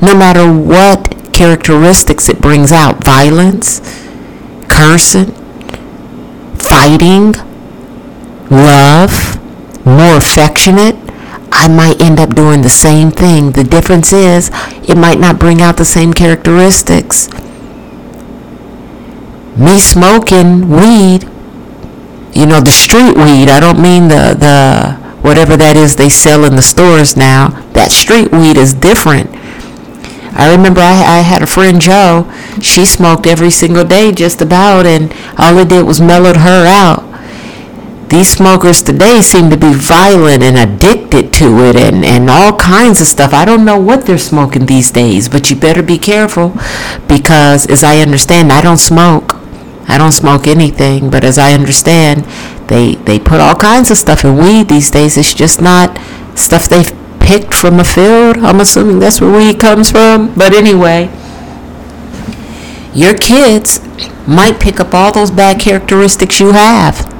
no 0.00 0.14
matter 0.14 0.50
what 0.50 1.16
characteristics 1.32 2.28
it 2.28 2.40
brings 2.40 2.72
out 2.72 3.04
violence, 3.04 3.80
cursing, 4.68 5.32
fighting, 6.56 7.32
love, 8.50 9.38
more 9.84 10.16
affectionate. 10.16 10.96
I 11.52 11.68
might 11.68 12.00
end 12.00 12.20
up 12.20 12.34
doing 12.34 12.62
the 12.62 12.70
same 12.70 13.10
thing. 13.10 13.52
The 13.52 13.64
difference 13.64 14.12
is 14.12 14.50
it 14.88 14.96
might 14.96 15.18
not 15.18 15.38
bring 15.38 15.60
out 15.60 15.76
the 15.76 15.84
same 15.84 16.12
characteristics. 16.14 17.28
Me 19.56 19.78
smoking 19.78 20.70
weed, 20.70 21.28
you 22.32 22.46
know, 22.46 22.60
the 22.60 22.70
street 22.70 23.16
weed, 23.16 23.50
I 23.50 23.60
don't 23.60 23.82
mean 23.82 24.08
the, 24.08 24.34
the 24.38 24.94
whatever 25.22 25.56
that 25.56 25.76
is 25.76 25.96
they 25.96 26.08
sell 26.08 26.44
in 26.44 26.56
the 26.56 26.62
stores 26.62 27.16
now. 27.16 27.48
That 27.72 27.90
street 27.90 28.32
weed 28.32 28.56
is 28.56 28.72
different. 28.72 29.28
I 30.32 30.50
remember 30.50 30.80
I, 30.80 31.18
I 31.18 31.20
had 31.20 31.42
a 31.42 31.46
friend 31.46 31.80
Joe. 31.80 32.30
She 32.62 32.86
smoked 32.86 33.26
every 33.26 33.50
single 33.50 33.84
day 33.84 34.12
just 34.12 34.40
about, 34.40 34.86
and 34.86 35.12
all 35.36 35.58
it 35.58 35.68
did 35.68 35.84
was 35.84 36.00
mellowed 36.00 36.36
her 36.36 36.64
out 36.66 37.09
these 38.10 38.28
smokers 38.28 38.82
today 38.82 39.22
seem 39.22 39.50
to 39.50 39.56
be 39.56 39.72
violent 39.72 40.42
and 40.42 40.58
addicted 40.58 41.32
to 41.34 41.64
it 41.64 41.76
and, 41.76 42.04
and 42.04 42.28
all 42.28 42.56
kinds 42.56 43.00
of 43.00 43.06
stuff. 43.06 43.32
I 43.32 43.44
don't 43.44 43.64
know 43.64 43.78
what 43.78 44.04
they're 44.04 44.18
smoking 44.18 44.66
these 44.66 44.90
days, 44.90 45.28
but 45.28 45.48
you 45.48 45.56
better 45.56 45.82
be 45.82 45.96
careful 45.96 46.52
because, 47.06 47.68
as 47.70 47.84
I 47.84 47.98
understand, 47.98 48.52
I 48.52 48.62
don't 48.62 48.78
smoke. 48.78 49.36
I 49.86 49.96
don't 49.96 50.10
smoke 50.10 50.48
anything, 50.48 51.08
but 51.08 51.22
as 51.22 51.38
I 51.38 51.52
understand, 51.52 52.24
they, 52.68 52.96
they 52.96 53.20
put 53.20 53.40
all 53.40 53.54
kinds 53.54 53.92
of 53.92 53.96
stuff 53.96 54.24
in 54.24 54.36
weed 54.36 54.68
these 54.68 54.90
days. 54.90 55.16
It's 55.16 55.32
just 55.32 55.60
not 55.60 55.96
stuff 56.36 56.68
they've 56.68 56.92
picked 57.20 57.54
from 57.54 57.78
a 57.78 57.84
field. 57.84 58.38
I'm 58.38 58.58
assuming 58.58 58.98
that's 58.98 59.20
where 59.20 59.36
weed 59.36 59.60
comes 59.60 59.92
from. 59.92 60.34
But 60.34 60.52
anyway, 60.52 61.10
your 62.92 63.16
kids 63.16 63.80
might 64.26 64.58
pick 64.58 64.80
up 64.80 64.94
all 64.94 65.12
those 65.12 65.30
bad 65.30 65.60
characteristics 65.60 66.40
you 66.40 66.50
have 66.50 67.19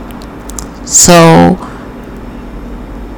so, 0.91 1.57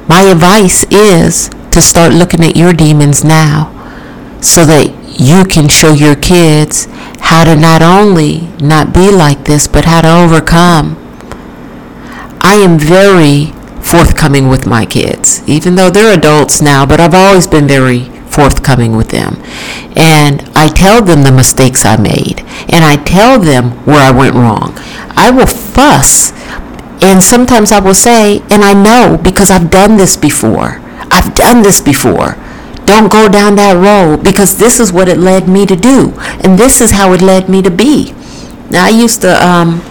my 0.07 0.21
advice 0.29 0.83
is 0.91 1.49
to 1.71 1.81
start 1.81 2.13
looking 2.13 2.43
at 2.43 2.55
your 2.55 2.71
demons 2.71 3.23
now 3.23 3.71
so 4.41 4.63
that 4.63 4.93
you 5.19 5.43
can 5.43 5.67
show 5.67 5.91
your 5.91 6.15
kids 6.15 6.87
how 7.19 7.43
to 7.45 7.55
not 7.55 7.81
only 7.81 8.41
not 8.61 8.93
be 8.93 9.09
like 9.09 9.45
this, 9.45 9.67
but 9.67 9.85
how 9.85 10.01
to 10.01 10.15
overcome. 10.15 10.95
I 12.41 12.57
am 12.61 12.77
very 12.77 13.53
forthcoming 13.81 14.49
with 14.49 14.67
my 14.67 14.85
kids, 14.85 15.41
even 15.49 15.73
though 15.73 15.89
they're 15.89 16.15
adults 16.15 16.61
now, 16.61 16.85
but 16.85 16.99
I've 16.99 17.15
always 17.15 17.47
been 17.47 17.67
very 17.67 18.03
forthcoming 18.29 18.95
with 18.95 19.09
them. 19.09 19.41
And 19.95 20.47
I 20.55 20.67
tell 20.67 21.01
them 21.01 21.23
the 21.23 21.31
mistakes 21.31 21.85
I 21.85 21.97
made, 21.97 22.41
and 22.69 22.85
I 22.85 22.97
tell 23.03 23.39
them 23.39 23.71
where 23.85 23.99
I 24.01 24.11
went 24.11 24.35
wrong. 24.35 24.73
I 25.15 25.31
will 25.31 25.47
fuss 25.47 26.33
and 27.03 27.21
sometimes 27.21 27.71
I 27.71 27.79
will 27.79 27.93
say, 27.93 28.39
and 28.49 28.63
I 28.63 28.73
know 28.73 29.19
because 29.21 29.51
I've 29.51 29.69
done 29.69 29.97
this 29.97 30.15
before. 30.15 30.79
I've 31.11 31.35
done 31.35 31.61
this 31.61 31.81
before. 31.81 32.37
Don't 32.85 33.11
go 33.11 33.29
down 33.29 33.55
that 33.55 33.75
road 33.75 34.23
because 34.23 34.57
this 34.57 34.79
is 34.79 34.91
what 34.91 35.07
it 35.07 35.17
led 35.17 35.47
me 35.47 35.65
to 35.65 35.75
do. 35.75 36.13
And 36.43 36.57
this 36.57 36.81
is 36.81 36.91
how 36.91 37.13
it 37.13 37.21
led 37.21 37.49
me 37.49 37.61
to 37.61 37.71
be. 37.71 38.13
Now, 38.69 38.85
I 38.85 38.89
used 38.89 39.21
to, 39.21 39.31
um, 39.45 39.81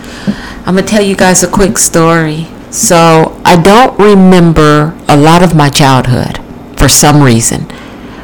I'm 0.64 0.74
going 0.74 0.84
to 0.86 0.90
tell 0.90 1.02
you 1.02 1.16
guys 1.16 1.42
a 1.42 1.50
quick 1.50 1.78
story. 1.78 2.48
So, 2.70 3.40
I 3.44 3.60
don't 3.60 3.98
remember 3.98 4.98
a 5.08 5.16
lot 5.16 5.42
of 5.42 5.54
my 5.54 5.68
childhood 5.68 6.38
for 6.78 6.88
some 6.88 7.22
reason. 7.22 7.66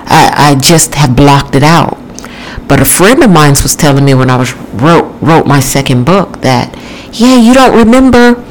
I, 0.07 0.52
I 0.52 0.54
just 0.59 0.95
have 0.95 1.14
blocked 1.14 1.54
it 1.54 1.62
out. 1.62 1.99
But 2.66 2.80
a 2.80 2.85
friend 2.85 3.23
of 3.23 3.30
mine 3.30 3.50
was 3.62 3.76
telling 3.76 4.04
me 4.04 4.14
when 4.14 4.30
I 4.30 4.37
was 4.37 4.52
wrote 4.54 5.21
wrote 5.23 5.47
my 5.47 5.61
second 5.61 6.04
book 6.04 6.40
that, 6.42 6.75
yeah, 7.12 7.37
you 7.37 7.54
don't 7.54 7.76
remember 7.76 8.45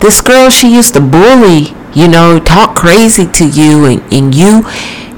this 0.00 0.20
girl 0.20 0.50
she 0.50 0.72
used 0.74 0.94
to 0.94 1.00
bully 1.00 1.74
you 1.94 2.08
know 2.08 2.38
talk 2.38 2.76
crazy 2.76 3.26
to 3.26 3.46
you 3.46 3.84
and, 3.86 4.12
and 4.12 4.34
you 4.34 4.62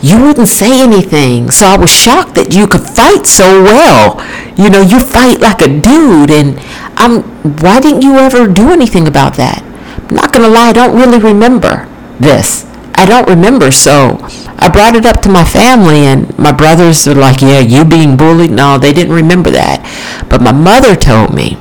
you 0.02 0.18
wouldn't 0.18 0.48
say 0.48 0.80
anything. 0.80 1.50
So 1.50 1.66
i 1.66 1.76
was 1.76 1.90
shocked 1.90 2.34
that 2.36 2.54
you 2.54 2.66
could 2.66 2.80
fight 2.80 3.26
so 3.26 3.62
well. 3.62 4.16
You 4.56 4.70
know 4.70 4.80
you 4.80 5.00
fight 5.00 5.40
like 5.40 5.60
a 5.60 5.68
dude 5.68 6.30
and 6.30 6.58
i'm 6.96 7.22
why 7.60 7.80
didn't 7.80 8.02
you 8.02 8.16
ever 8.16 8.46
do 8.48 8.70
anything 8.70 9.06
about 9.06 9.34
that? 9.34 9.62
I'm 10.08 10.16
not 10.16 10.32
gonna 10.32 10.48
lie 10.48 10.70
i 10.70 10.72
don't 10.72 10.96
really 10.96 11.18
remember 11.18 11.86
this. 12.18 12.64
I 12.94 13.06
don't 13.06 13.28
remember 13.28 13.70
so 13.70 14.18
i 14.62 14.68
brought 14.68 14.94
it 14.94 15.06
up 15.06 15.20
to 15.22 15.28
my 15.28 15.44
family 15.44 16.04
and 16.04 16.36
my 16.38 16.52
brothers 16.52 17.06
were 17.06 17.14
like 17.14 17.40
yeah 17.40 17.60
you 17.60 17.84
being 17.84 18.16
bullied 18.16 18.50
no 18.50 18.76
they 18.78 18.92
didn't 18.92 19.14
remember 19.14 19.50
that. 19.50 19.84
But 20.30 20.40
my 20.40 20.52
mother 20.52 20.96
told 20.96 21.34
me 21.34 21.56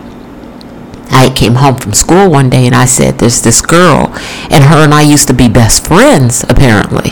I 1.12 1.32
came 1.36 1.56
home 1.56 1.76
from 1.76 1.94
school 1.94 2.30
one 2.30 2.50
day 2.50 2.66
and 2.66 2.76
I 2.76 2.86
said, 2.86 3.18
There's 3.18 3.42
this 3.42 3.62
girl, 3.62 4.14
and 4.50 4.64
her 4.64 4.84
and 4.84 4.94
I 4.94 5.02
used 5.02 5.28
to 5.28 5.34
be 5.34 5.50
best 5.50 5.86
friends, 5.86 6.44
apparently. 6.48 7.12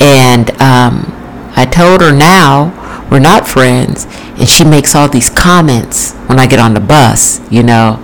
And 0.00 0.50
um, 0.60 1.12
I 1.56 1.68
told 1.70 2.00
her 2.00 2.14
now 2.14 2.74
we're 3.10 3.18
not 3.20 3.48
friends, 3.48 4.06
and 4.38 4.48
she 4.48 4.64
makes 4.64 4.94
all 4.94 5.08
these 5.08 5.30
comments 5.30 6.12
when 6.26 6.38
I 6.38 6.46
get 6.46 6.58
on 6.58 6.74
the 6.74 6.80
bus, 6.80 7.40
you 7.50 7.62
know, 7.62 7.94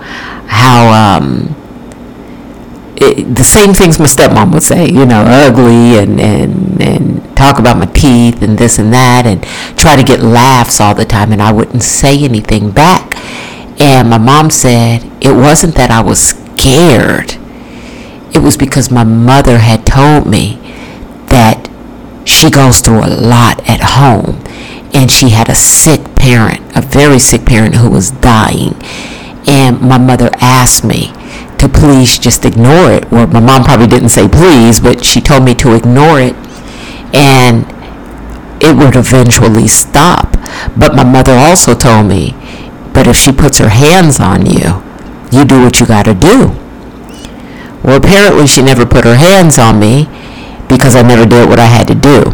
how 0.47 1.17
um, 1.17 1.55
it, 2.97 3.35
the 3.35 3.43
same 3.43 3.73
things 3.73 3.99
my 3.99 4.05
stepmom 4.05 4.53
would 4.53 4.63
say, 4.63 4.87
you 4.87 5.05
know, 5.05 5.23
ugly 5.27 5.97
and, 5.97 6.19
and, 6.19 6.81
and 6.81 7.37
talk 7.37 7.59
about 7.59 7.77
my 7.77 7.85
teeth 7.85 8.41
and 8.41 8.57
this 8.57 8.79
and 8.79 8.93
that 8.93 9.25
and 9.25 9.43
try 9.77 9.95
to 9.95 10.03
get 10.03 10.21
laughs 10.21 10.79
all 10.79 10.95
the 10.95 11.05
time. 11.05 11.31
And 11.31 11.41
I 11.41 11.51
wouldn't 11.51 11.83
say 11.83 12.23
anything 12.23 12.71
back. 12.71 13.14
And 13.79 14.09
my 14.09 14.17
mom 14.17 14.49
said 14.49 15.03
it 15.21 15.33
wasn't 15.35 15.75
that 15.75 15.91
I 15.91 16.01
was 16.01 16.19
scared, 16.19 17.35
it 18.33 18.41
was 18.41 18.57
because 18.57 18.91
my 18.91 19.03
mother 19.03 19.59
had 19.59 19.85
told 19.85 20.27
me 20.27 20.55
that 21.27 21.69
she 22.25 22.49
goes 22.49 22.79
through 22.79 23.05
a 23.05 23.09
lot 23.09 23.67
at 23.69 23.81
home. 23.81 24.41
And 24.93 25.11
she 25.11 25.29
had 25.29 25.49
a 25.49 25.55
sick 25.55 26.15
parent, 26.15 26.61
a 26.75 26.81
very 26.81 27.19
sick 27.19 27.45
parent 27.45 27.75
who 27.75 27.89
was 27.89 28.11
dying. 28.11 28.75
And 29.45 29.81
my 29.81 29.97
mother 29.97 30.29
asked 30.39 30.85
me, 30.85 31.11
to 31.57 31.69
please 31.69 32.17
just 32.19 32.45
ignore 32.45 32.91
it. 32.91 33.09
Well, 33.11 33.27
my 33.27 33.39
mom 33.39 33.63
probably 33.63 33.87
didn't 33.87 34.09
say 34.09 34.27
please, 34.27 34.79
but 34.79 35.03
she 35.03 35.21
told 35.21 35.43
me 35.43 35.55
to 35.55 35.75
ignore 35.75 36.19
it 36.19 36.35
and 37.13 37.65
it 38.61 38.75
would 38.75 38.95
eventually 38.95 39.67
stop. 39.67 40.33
But 40.77 40.95
my 40.95 41.03
mother 41.03 41.33
also 41.33 41.73
told 41.73 42.07
me, 42.07 42.35
but 42.95 43.07
if 43.07 43.17
she 43.17 43.33
puts 43.33 43.57
her 43.59 43.69
hands 43.69 44.21
on 44.21 44.45
you, 44.45 44.81
you 45.29 45.43
do 45.43 45.61
what 45.61 45.81
you 45.81 45.85
got 45.85 46.05
to 46.05 46.13
do. 46.13 46.55
Well, 47.83 47.97
apparently 47.97 48.47
she 48.47 48.63
never 48.63 48.85
put 48.85 49.03
her 49.03 49.17
hands 49.17 49.59
on 49.59 49.79
me 49.79 50.07
because 50.69 50.95
I 50.95 51.01
never 51.03 51.25
did 51.25 51.49
what 51.49 51.59
I 51.59 51.65
had 51.65 51.87
to 51.89 51.95
do. 51.95 52.33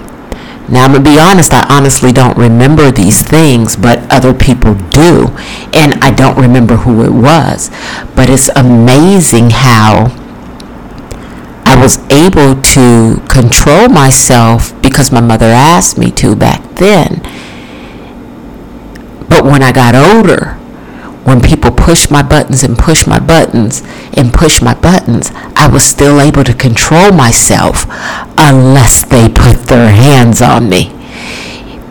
Now, 0.72 0.86
I'm 0.86 0.91
going 0.91 1.03
to 1.03 1.10
be 1.10 1.20
honest, 1.20 1.51
I 1.51 1.65
honestly 1.68 2.13
don't 2.13 2.38
remember 2.38 2.91
these 2.91 3.22
things, 3.22 3.75
but 3.75 4.10
other 4.10 4.34
people 4.34 4.75
do. 4.75 5.27
And 5.74 5.96
I 5.96 6.12
don't 6.12 6.38
remember 6.38 6.77
who 6.77 7.03
it 7.03 7.12
was. 7.12 7.70
But 8.15 8.30
it's 8.30 8.48
amazing 8.56 9.50
how 9.50 10.15
I 11.65 11.75
was 11.75 11.98
able 12.10 12.62
to 12.62 13.22
control 13.27 13.89
myself 13.89 14.80
because 14.82 15.12
my 15.12 15.22
mother 15.22 15.48
asked 15.48 15.98
me 15.98 16.12
to 16.12 16.36
back 16.36 16.75
then. 16.75 17.20
But 19.42 19.50
when 19.50 19.64
I 19.64 19.72
got 19.72 19.96
older, 19.96 20.54
when 21.24 21.42
people 21.42 21.72
push 21.72 22.12
my 22.12 22.22
buttons 22.22 22.62
and 22.62 22.78
push 22.78 23.08
my 23.08 23.18
buttons 23.18 23.82
and 24.14 24.32
push 24.32 24.62
my 24.62 24.76
buttons, 24.76 25.32
I 25.56 25.68
was 25.68 25.84
still 25.84 26.22
able 26.22 26.44
to 26.44 26.54
control 26.54 27.12
myself 27.12 27.88
unless 28.38 29.04
they 29.04 29.28
put 29.28 29.64
their 29.64 29.90
hands 29.90 30.44
on 30.44 30.70
me. 30.70 30.94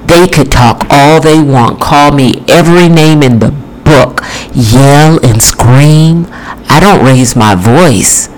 They 0.06 0.28
could 0.28 0.52
talk 0.52 0.86
all 0.90 1.20
they 1.20 1.42
want, 1.42 1.80
call 1.80 2.12
me 2.12 2.44
every 2.46 2.88
name 2.88 3.20
in 3.20 3.40
the 3.40 3.50
book, 3.82 4.20
yell 4.54 5.18
and 5.26 5.42
scream. 5.42 6.28
I 6.68 6.78
don't 6.78 7.04
raise 7.04 7.34
my 7.34 7.56
voice. 7.56 8.28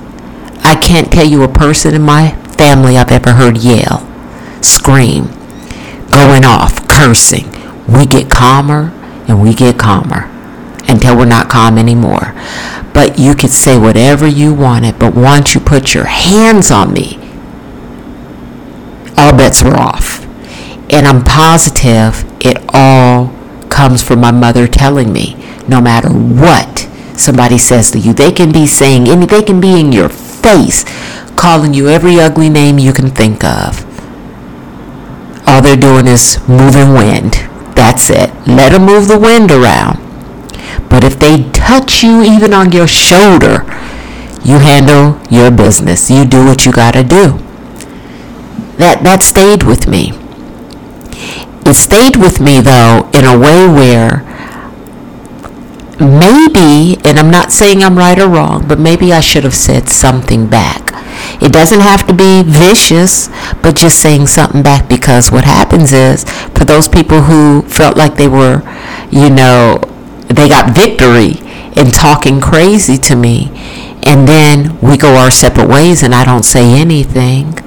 I 0.65 0.75
can't 0.75 1.13
tell 1.13 1.27
you 1.27 1.43
a 1.43 1.53
person 1.53 1.95
in 1.95 2.01
my 2.01 2.31
family 2.57 2.97
I've 2.97 3.13
ever 3.13 3.35
heard 3.35 3.59
yell, 3.59 4.09
scream, 4.63 5.25
going 6.11 6.47
off, 6.47 6.89
cursing. 6.89 7.53
We 7.87 8.07
get 8.07 8.31
calmer 8.31 8.99
and 9.29 9.41
we 9.41 9.55
get 9.55 9.79
calmer 9.79 10.29
until 10.89 11.17
we're 11.17 11.25
not 11.25 11.49
calm 11.49 11.79
anymore. 11.79 12.35
But 12.93 13.19
you 13.19 13.35
could 13.35 13.51
say 13.51 13.79
whatever 13.79 14.27
you 14.27 14.53
wanted, 14.53 14.99
but 14.99 15.15
once 15.15 15.55
you 15.55 15.61
put 15.61 15.95
your 15.95 16.05
hands 16.05 16.71
on 16.71 16.93
me, 16.93 17.19
all 19.17 19.37
bets 19.37 19.63
were 19.63 19.77
off. 19.77 20.23
And 20.91 21.07
I'm 21.07 21.25
positive 21.25 22.25
it 22.41 22.59
all 22.69 23.29
comes 23.71 24.03
from 24.03 24.21
my 24.21 24.31
mother 24.31 24.67
telling 24.67 25.13
me 25.13 25.37
no 25.67 25.81
matter 25.81 26.11
what 26.11 26.81
somebody 27.17 27.57
says 27.57 27.91
to 27.93 27.99
you, 27.99 28.13
they 28.13 28.33
can 28.33 28.53
be 28.53 28.67
saying 28.67 29.05
they 29.05 29.43
can 29.43 29.61
be 29.61 29.81
in 29.81 29.93
your 29.93 30.09
face, 30.09 30.85
calling 31.37 31.73
you 31.73 31.89
every 31.89 32.21
ugly 32.21 32.51
name 32.51 32.79
you 32.79 32.93
can 32.93 33.09
think 33.09 33.45
of. 33.45 33.87
All 35.47 35.63
they're 35.63 35.77
doing 35.77 36.07
is 36.07 36.39
moving 36.49 36.93
wind. 36.93 37.49
That's 37.83 38.11
it. 38.11 38.31
Let 38.47 38.71
them 38.71 38.87
move 38.87 39.09
the 39.09 39.19
wind 39.19 39.51
around. 39.51 39.99
But 40.89 41.03
if 41.03 41.19
they 41.19 41.51
touch 41.51 42.05
you 42.05 42.23
even 42.23 42.55
on 42.55 42.71
your 42.71 42.87
shoulder, 42.87 43.65
you 44.45 44.59
handle 44.59 45.19
your 45.33 45.51
business. 45.51 46.09
You 46.09 46.25
do 46.25 46.45
what 46.45 46.65
you 46.65 46.71
got 46.71 46.93
to 46.93 47.03
do. 47.03 47.39
That 48.79 49.01
that 49.03 49.25
stayed 49.25 49.65
with 49.65 49.89
me. 49.89 50.13
It 51.67 51.75
stayed 51.75 52.15
with 52.15 52.39
me 52.41 52.61
though 52.61 53.11
in 53.13 53.25
a 53.25 53.37
way 53.37 53.67
where 53.67 54.23
maybe, 56.01 56.99
and 57.05 57.19
I'm 57.19 57.31
not 57.31 57.53
saying 57.53 57.83
I'm 57.83 57.97
right 57.97 58.19
or 58.19 58.29
wrong, 58.29 58.67
but 58.67 58.79
maybe 58.79 59.13
I 59.13 59.21
should 59.21 59.45
have 59.45 59.55
said 59.55 59.89
something 59.89 60.49
back. 60.49 60.91
It 61.43 61.53
doesn't 61.53 61.81
have 61.81 62.07
to 62.07 62.15
be 62.15 62.43
vicious, 62.43 63.29
but 63.63 63.77
just 63.77 64.01
saying 64.01 64.27
something 64.29 64.63
back 64.63 64.89
because 64.89 65.31
what 65.31 65.45
happens 65.45 65.93
is 65.93 66.25
for 66.51 66.65
those 66.65 66.89
people 66.89 67.23
who 67.23 67.63
felt 67.63 67.97
like 67.97 68.17
they 68.17 68.29
were, 68.29 68.63
you 69.11 69.31
know, 69.31 69.81
they 70.29 70.49
got 70.49 70.75
victory 70.75 71.35
in 71.77 71.91
talking 71.91 72.41
crazy 72.41 72.97
to 72.99 73.17
me. 73.17 73.51
And 74.05 74.27
then 74.27 74.79
we 74.81 74.97
go 74.97 75.17
our 75.17 75.31
separate 75.31 75.69
ways 75.69 76.03
and 76.03 76.15
I 76.15 76.25
don't 76.25 76.45
say 76.45 76.81
anything. 76.81 77.59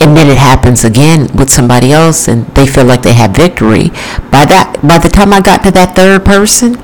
And 0.00 0.16
then 0.16 0.28
it 0.28 0.38
happens 0.38 0.84
again 0.84 1.28
with 1.36 1.50
somebody 1.50 1.92
else 1.92 2.28
and 2.28 2.46
they 2.54 2.66
feel 2.66 2.84
like 2.84 3.02
they 3.02 3.14
have 3.14 3.32
victory. 3.32 3.88
By 4.30 4.44
that 4.46 4.78
by 4.82 4.98
the 4.98 5.08
time 5.08 5.32
I 5.32 5.40
got 5.40 5.64
to 5.64 5.70
that 5.72 5.96
third 5.96 6.24
person 6.24 6.76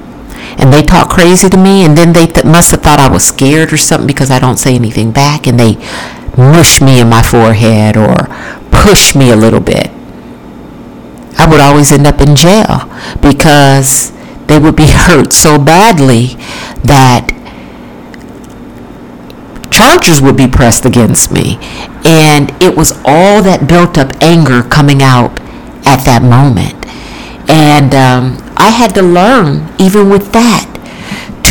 and 0.58 0.72
they 0.72 0.82
talk 0.82 1.10
crazy 1.10 1.48
to 1.48 1.56
me 1.56 1.84
and 1.84 1.96
then 1.96 2.12
they 2.12 2.26
th- 2.26 2.44
must 2.44 2.70
have 2.70 2.82
thought 2.82 2.98
I 2.98 3.08
was 3.08 3.24
scared 3.24 3.72
or 3.72 3.76
something 3.76 4.06
because 4.06 4.30
I 4.30 4.38
don't 4.38 4.56
say 4.56 4.74
anything 4.74 5.10
back 5.12 5.46
and 5.46 5.58
they 5.58 5.74
mush 6.36 6.80
me 6.80 7.00
in 7.00 7.08
my 7.08 7.22
forehead 7.22 7.96
or 7.96 8.28
push 8.70 9.14
me 9.14 9.30
a 9.30 9.36
little 9.36 9.60
bit. 9.60 9.90
I 11.36 11.48
would 11.48 11.60
always 11.60 11.92
end 11.92 12.06
up 12.06 12.20
in 12.20 12.36
jail 12.36 12.88
because 13.20 14.12
they 14.46 14.58
would 14.58 14.76
be 14.76 14.86
hurt 14.88 15.32
so 15.32 15.58
badly 15.58 16.36
that 16.84 17.30
charges 19.70 20.20
would 20.22 20.36
be 20.36 20.46
pressed 20.46 20.84
against 20.84 21.32
me. 21.32 21.58
And 22.04 22.50
it 22.62 22.76
was 22.76 22.92
all 23.04 23.42
that 23.42 23.66
built 23.68 23.98
up 23.98 24.12
anger 24.20 24.62
coming 24.62 25.02
out 25.02 25.40
at 25.84 26.04
that 26.04 26.22
moment. 26.22 26.74
And 27.48 27.94
um, 27.94 28.43
I 28.56 28.70
had 28.70 28.94
to 28.94 29.02
learn, 29.02 29.72
even 29.78 30.10
with 30.10 30.32
that, 30.32 30.70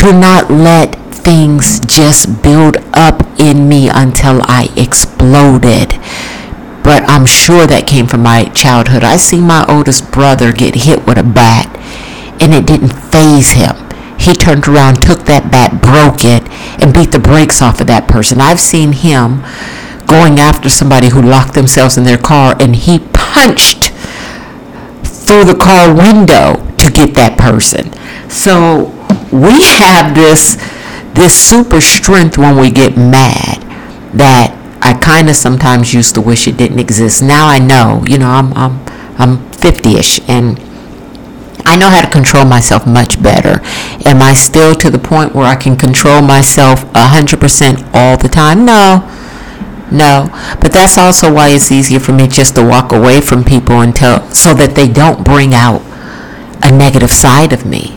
to 0.01 0.11
not 0.11 0.49
let 0.51 0.95
things 1.13 1.79
just 1.81 2.43
build 2.43 2.77
up 2.93 3.21
in 3.39 3.67
me 3.69 3.89
until 3.89 4.41
I 4.43 4.69
exploded. 4.75 5.93
But 6.83 7.03
I'm 7.07 7.25
sure 7.25 7.65
that 7.65 7.87
came 7.87 8.07
from 8.07 8.23
my 8.23 8.45
childhood. 8.45 9.03
I 9.03 9.15
see 9.17 9.39
my 9.39 9.65
oldest 9.69 10.11
brother 10.11 10.51
get 10.51 10.75
hit 10.75 11.07
with 11.07 11.17
a 11.17 11.23
bat 11.23 11.69
and 12.41 12.53
it 12.53 12.67
didn't 12.67 12.89
faze 12.89 13.51
him. 13.51 13.75
He 14.19 14.33
turned 14.33 14.67
around, 14.67 15.01
took 15.01 15.25
that 15.25 15.51
bat, 15.51 15.81
broke 15.81 16.25
it, 16.25 16.43
and 16.83 16.93
beat 16.93 17.11
the 17.11 17.19
brakes 17.19 17.61
off 17.61 17.79
of 17.79 17.87
that 17.87 18.07
person. 18.07 18.41
I've 18.41 18.59
seen 18.59 18.91
him 18.91 19.43
going 20.07 20.39
after 20.39 20.69
somebody 20.69 21.09
who 21.09 21.21
locked 21.21 21.53
themselves 21.53 21.97
in 21.97 22.03
their 22.03 22.17
car 22.17 22.55
and 22.59 22.75
he 22.75 22.99
punched 23.13 23.91
through 25.03 25.45
the 25.45 25.57
car 25.59 25.93
window 25.93 26.59
to 26.83 26.91
get 26.91 27.13
that 27.15 27.37
person. 27.37 27.91
So 28.29 28.91
we 29.31 29.63
have 29.63 30.15
this 30.15 30.57
this 31.13 31.33
super 31.33 31.79
strength 31.79 32.37
when 32.37 32.57
we 32.57 32.71
get 32.71 32.97
mad 32.97 33.61
that 34.13 34.57
I 34.81 34.93
kind 34.93 35.29
of 35.29 35.35
sometimes 35.35 35.93
used 35.93 36.15
to 36.15 36.21
wish 36.21 36.47
it 36.47 36.57
didn't 36.57 36.79
exist. 36.79 37.21
Now 37.21 37.47
I 37.47 37.59
know, 37.59 38.03
you 38.07 38.17
know, 38.17 38.29
I'm 38.29 38.53
I'm 38.53 38.79
I'm 39.17 39.37
50ish 39.51 40.27
and 40.27 40.59
I 41.65 41.75
know 41.75 41.89
how 41.89 42.01
to 42.01 42.09
control 42.09 42.45
myself 42.45 42.85
much 42.85 43.21
better. 43.21 43.61
Am 44.05 44.21
I 44.21 44.33
still 44.33 44.75
to 44.75 44.89
the 44.89 44.99
point 44.99 45.33
where 45.33 45.45
I 45.45 45.55
can 45.55 45.77
control 45.77 46.21
myself 46.21 46.83
100% 46.93 47.89
all 47.93 48.17
the 48.17 48.27
time? 48.27 48.65
No. 48.65 49.09
No. 49.91 50.27
But 50.59 50.73
that's 50.73 50.97
also 50.97 51.33
why 51.33 51.49
it's 51.49 51.71
easier 51.71 51.99
for 51.99 52.11
me 52.11 52.27
just 52.27 52.55
to 52.55 52.65
walk 52.65 52.91
away 52.91 53.21
from 53.21 53.43
people 53.43 53.79
until 53.79 54.29
so 54.31 54.53
that 54.55 54.75
they 54.75 54.87
don't 54.87 55.23
bring 55.23 55.53
out 55.53 55.81
a 56.63 56.71
negative 56.71 57.11
side 57.11 57.53
of 57.53 57.65
me. 57.65 57.95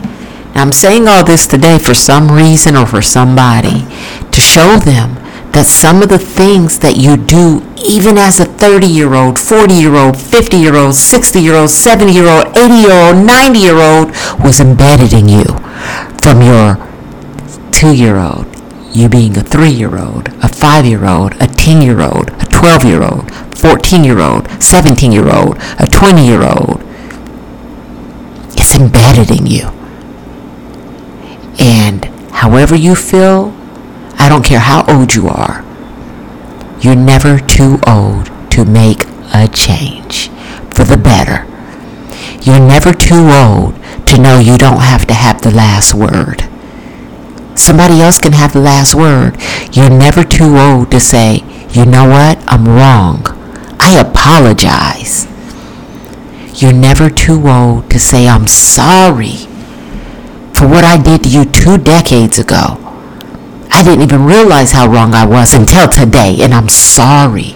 Now, 0.53 0.63
I'm 0.63 0.71
saying 0.71 1.07
all 1.07 1.23
this 1.23 1.47
today 1.47 1.79
for 1.79 1.93
some 1.93 2.31
reason 2.31 2.75
or 2.75 2.85
for 2.85 3.01
somebody 3.01 3.85
to 4.31 4.41
show 4.41 4.77
them 4.77 5.15
that 5.51 5.65
some 5.65 6.03
of 6.03 6.09
the 6.09 6.19
things 6.19 6.79
that 6.79 6.97
you 6.97 7.17
do, 7.17 7.65
even 7.77 8.17
as 8.17 8.39
a 8.39 8.45
30 8.45 8.85
year 8.85 9.13
old, 9.13 9.39
40 9.39 9.73
year 9.73 9.95
old, 9.95 10.17
50 10.19 10.57
year 10.57 10.75
old, 10.75 10.95
60 10.95 11.39
year 11.39 11.55
old, 11.55 11.69
70 11.69 12.11
year 12.11 12.27
old, 12.27 12.55
80 12.57 12.73
year 12.73 12.91
old, 12.91 13.25
90 13.25 13.59
year 13.59 13.77
old, 13.77 14.09
was 14.43 14.59
embedded 14.59 15.13
in 15.13 15.27
you 15.27 15.45
from 16.21 16.41
your 16.41 16.77
two 17.71 17.93
year 17.93 18.17
old, 18.17 18.45
you 18.93 19.07
being 19.09 19.37
a 19.37 19.41
three 19.41 19.71
year 19.71 19.97
old, 19.97 20.29
a 20.43 20.47
five 20.47 20.85
year 20.85 21.05
old, 21.05 21.33
a 21.41 21.47
10 21.47 21.81
year 21.81 22.01
old, 22.01 22.29
a 22.41 22.45
12 22.45 22.83
year 22.85 23.03
old, 23.03 23.31
14 23.57 24.03
year 24.03 24.19
old, 24.19 24.49
17 24.61 25.11
year 25.11 25.29
old, 25.29 25.57
a 25.79 25.87
20 25.87 26.25
year 26.25 26.43
old. 26.43 26.81
It's 28.67 28.75
embedded 28.75 29.31
in 29.31 29.47
you. 29.47 29.69
And 31.57 32.03
however 32.33 32.75
you 32.75 32.95
feel 32.95 33.55
I 34.19 34.27
don't 34.27 34.43
care 34.43 34.59
how 34.59 34.83
old 34.89 35.15
you 35.15 35.29
are. 35.29 35.63
You're 36.81 36.97
never 36.97 37.39
too 37.39 37.79
old 37.87 38.29
to 38.51 38.65
make 38.65 39.05
a 39.33 39.47
change 39.47 40.27
for 40.69 40.83
the 40.83 40.99
better. 41.01 41.47
You're 42.41 42.59
never 42.59 42.91
too 42.91 43.29
old 43.29 43.75
to 44.07 44.21
know 44.21 44.37
you 44.37 44.57
don't 44.57 44.81
have 44.81 45.07
to 45.07 45.13
have 45.13 45.41
the 45.41 45.51
last 45.55 45.93
word. 45.93 46.43
Somebody 47.57 48.01
else 48.01 48.17
can 48.17 48.33
have 48.33 48.51
the 48.51 48.59
last 48.59 48.93
word. 48.93 49.37
You're 49.71 49.89
never 49.89 50.25
too 50.25 50.57
old 50.57 50.91
to 50.91 50.99
say, 50.99 51.41
you 51.69 51.85
know 51.85 52.09
what? 52.09 52.37
I'm 52.51 52.65
wrong. 52.65 53.23
I 53.79 53.97
apologize. 53.97 55.25
You're 56.57 56.73
never 56.73 57.11
too 57.11 57.47
old 57.47 57.91
to 57.91 57.99
say, 57.99 58.27
I'm 58.27 58.47
sorry 58.47 59.37
for 60.53 60.67
what 60.67 60.83
I 60.83 60.99
did 60.99 61.21
to 61.21 61.29
you 61.29 61.45
two 61.45 61.77
decades 61.77 62.39
ago. 62.39 62.81
I 63.69 63.83
didn't 63.83 64.01
even 64.01 64.25
realize 64.25 64.71
how 64.71 64.87
wrong 64.87 65.13
I 65.13 65.23
was 65.23 65.53
until 65.53 65.87
today, 65.87 66.37
and 66.41 66.55
I'm 66.55 66.67
sorry. 66.67 67.55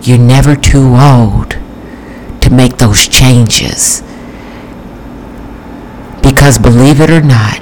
You're 0.00 0.16
never 0.16 0.56
too 0.56 0.96
old 0.96 1.58
to 2.40 2.48
make 2.50 2.78
those 2.78 3.06
changes. 3.06 4.00
Because 6.22 6.56
believe 6.56 7.02
it 7.02 7.10
or 7.10 7.20
not, 7.20 7.60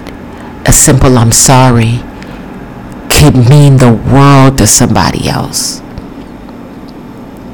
a 0.68 0.72
simple 0.72 1.18
I'm 1.18 1.32
sorry 1.32 1.98
could 3.10 3.34
mean 3.48 3.78
the 3.78 3.92
world 3.92 4.58
to 4.58 4.68
somebody 4.68 5.28
else. 5.28 5.80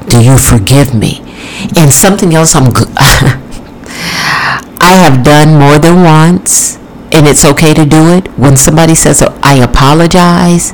Do 0.07 0.23
you 0.23 0.37
forgive 0.37 0.93
me? 0.93 1.22
And 1.77 1.91
something 1.91 2.33
else 2.33 2.55
I'm 2.55 2.71
I 4.81 4.95
have 4.95 5.23
done 5.23 5.57
more 5.57 5.79
than 5.79 6.03
once 6.03 6.77
and 7.11 7.27
it's 7.27 7.45
okay 7.45 7.73
to 7.73 7.85
do 7.85 8.09
it. 8.09 8.27
When 8.37 8.57
somebody 8.57 8.95
says 8.95 9.21
oh, 9.21 9.39
I 9.43 9.55
apologize 9.55 10.73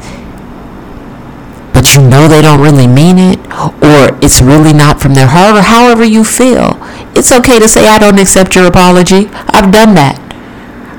but 1.73 1.95
you 1.95 2.01
know 2.01 2.27
they 2.27 2.41
don't 2.41 2.59
really 2.61 2.87
mean 2.87 3.17
it 3.17 3.39
or 3.81 4.17
it's 4.21 4.41
really 4.41 4.73
not 4.73 4.99
from 4.99 5.13
their 5.13 5.27
heart 5.27 5.55
or 5.55 5.61
however 5.61 6.03
you 6.03 6.23
feel 6.25 6.75
it's 7.15 7.31
okay 7.31 7.59
to 7.59 7.67
say 7.69 7.87
I 7.87 7.99
don't 7.99 8.19
accept 8.19 8.55
your 8.55 8.65
apology. 8.65 9.27
I've 9.47 9.71
done 9.71 9.95
that. 9.95 10.19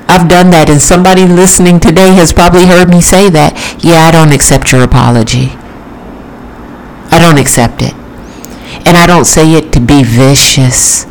I've 0.07 0.27
done 0.27 0.49
that 0.51 0.69
and 0.69 0.81
somebody 0.81 1.25
listening 1.25 1.79
today 1.79 2.13
has 2.15 2.33
probably 2.33 2.65
heard 2.65 2.89
me 2.89 3.01
say 3.01 3.29
that. 3.29 3.53
Yeah 3.83 4.07
I 4.07 4.11
don't 4.11 4.31
accept 4.31 4.71
your 4.71 4.83
apology. 4.83 5.49
I 7.13 7.19
don't 7.19 7.37
accept 7.39 7.81
it 7.81 7.93
and 8.85 8.97
I 8.97 9.07
don't 9.07 9.25
say 9.25 9.53
it 9.53 9.71
to 9.73 9.79
be 9.79 10.03
vicious 10.03 11.05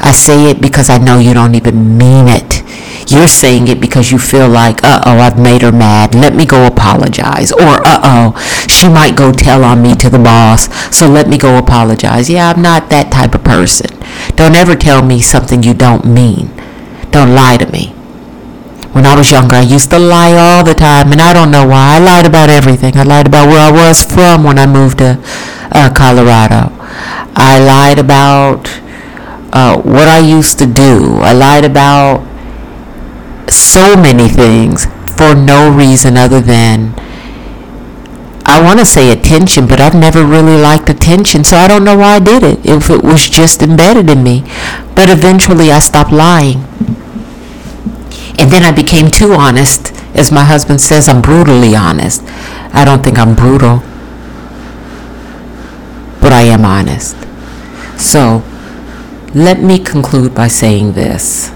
I 0.00 0.12
say 0.12 0.50
it 0.50 0.60
because 0.60 0.88
I 0.90 0.98
know 0.98 1.18
you 1.18 1.34
don't 1.34 1.54
even 1.54 1.98
mean 1.98 2.28
it 2.28 2.62
you're 3.10 3.28
saying 3.28 3.68
it 3.68 3.80
because 3.80 4.12
you 4.12 4.18
feel 4.18 4.48
like, 4.48 4.84
uh 4.84 5.00
oh, 5.06 5.18
I've 5.18 5.38
made 5.38 5.62
her 5.62 5.72
mad. 5.72 6.14
Let 6.14 6.34
me 6.34 6.44
go 6.44 6.66
apologize. 6.66 7.50
Or, 7.52 7.80
uh 7.86 8.00
oh, 8.04 8.66
she 8.68 8.88
might 8.88 9.16
go 9.16 9.32
tell 9.32 9.64
on 9.64 9.80
me 9.80 9.94
to 9.94 10.10
the 10.10 10.18
boss. 10.18 10.68
So 10.94 11.08
let 11.08 11.26
me 11.28 11.38
go 11.38 11.56
apologize. 11.56 12.28
Yeah, 12.28 12.50
I'm 12.50 12.60
not 12.60 12.90
that 12.90 13.10
type 13.10 13.34
of 13.34 13.44
person. 13.44 13.98
Don't 14.36 14.54
ever 14.56 14.76
tell 14.76 15.02
me 15.02 15.22
something 15.22 15.62
you 15.62 15.72
don't 15.72 16.04
mean. 16.04 16.50
Don't 17.10 17.34
lie 17.34 17.56
to 17.56 17.70
me. 17.72 17.94
When 18.92 19.06
I 19.06 19.14
was 19.16 19.30
younger, 19.30 19.56
I 19.56 19.62
used 19.62 19.90
to 19.90 19.98
lie 19.98 20.34
all 20.34 20.64
the 20.64 20.74
time, 20.74 21.12
and 21.12 21.20
I 21.20 21.32
don't 21.32 21.50
know 21.50 21.66
why. 21.66 21.96
I 21.96 21.98
lied 21.98 22.26
about 22.26 22.48
everything. 22.48 22.96
I 22.96 23.02
lied 23.04 23.26
about 23.26 23.48
where 23.48 23.60
I 23.60 23.70
was 23.70 24.02
from 24.02 24.44
when 24.44 24.58
I 24.58 24.66
moved 24.66 24.98
to 24.98 25.18
uh, 25.72 25.92
Colorado. 25.94 26.72
I 27.36 27.58
lied 27.60 27.98
about 27.98 28.68
uh, 29.52 29.80
what 29.82 30.08
I 30.08 30.18
used 30.18 30.58
to 30.58 30.66
do. 30.66 31.20
I 31.20 31.32
lied 31.32 31.64
about 31.64 32.26
so 33.50 33.96
many 33.96 34.28
things 34.28 34.86
for 35.16 35.34
no 35.34 35.70
reason 35.70 36.16
other 36.16 36.40
than 36.40 36.94
I 38.44 38.62
want 38.62 38.78
to 38.80 38.86
say 38.86 39.12
attention, 39.12 39.66
but 39.66 39.78
I've 39.78 39.94
never 39.94 40.24
really 40.24 40.56
liked 40.56 40.88
attention, 40.88 41.44
so 41.44 41.56
I 41.58 41.68
don't 41.68 41.84
know 41.84 41.98
why 41.98 42.16
I 42.16 42.18
did 42.18 42.42
it. 42.42 42.64
If 42.64 42.88
it 42.88 43.04
was 43.04 43.28
just 43.28 43.62
embedded 43.62 44.08
in 44.08 44.22
me. 44.22 44.42
But 44.96 45.10
eventually 45.10 45.70
I 45.70 45.80
stopped 45.80 46.12
lying. 46.12 46.64
And 48.38 48.50
then 48.50 48.62
I 48.62 48.70
became 48.72 49.10
too 49.10 49.32
honest. 49.32 49.92
As 50.14 50.30
my 50.32 50.44
husband 50.44 50.80
says, 50.80 51.08
I'm 51.08 51.20
brutally 51.20 51.74
honest. 51.74 52.22
I 52.72 52.84
don't 52.84 53.02
think 53.02 53.18
I'm 53.18 53.34
brutal, 53.34 53.82
but 56.20 56.32
I 56.32 56.42
am 56.42 56.64
honest. 56.64 57.16
So, 57.98 58.44
let 59.34 59.60
me 59.60 59.78
conclude 59.78 60.34
by 60.34 60.48
saying 60.48 60.92
this 60.92 61.52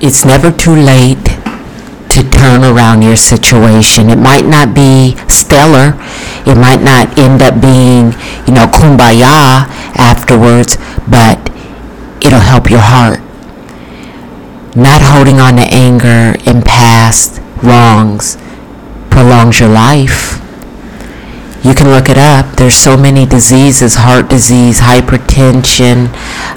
it's 0.00 0.24
never 0.24 0.50
too 0.50 0.74
late 0.74 1.22
to 2.10 2.28
turn 2.30 2.64
around 2.64 3.02
your 3.02 3.16
situation. 3.16 4.10
It 4.10 4.18
might 4.18 4.46
not 4.46 4.74
be 4.74 5.14
stellar. 5.28 5.94
It 6.46 6.56
might 6.56 6.82
not 6.82 7.18
end 7.18 7.42
up 7.42 7.60
being, 7.60 8.12
you 8.46 8.54
know, 8.54 8.66
kumbaya 8.66 9.68
afterwards, 9.94 10.78
but 11.08 11.38
it'll 12.24 12.40
help 12.40 12.70
your 12.70 12.80
heart. 12.80 13.20
Not 14.76 15.02
holding 15.02 15.40
on 15.40 15.56
to 15.56 15.62
anger 15.62 16.36
and 16.46 16.64
past 16.64 17.40
wrongs 17.62 18.36
prolongs 19.10 19.60
your 19.60 19.68
life. 19.68 20.40
You 21.64 21.74
can 21.74 21.88
look 21.88 22.08
it 22.08 22.16
up. 22.16 22.56
There's 22.56 22.76
so 22.76 22.96
many 22.96 23.26
diseases, 23.26 23.96
heart 23.96 24.30
disease, 24.30 24.80
hypertension, 24.80 26.08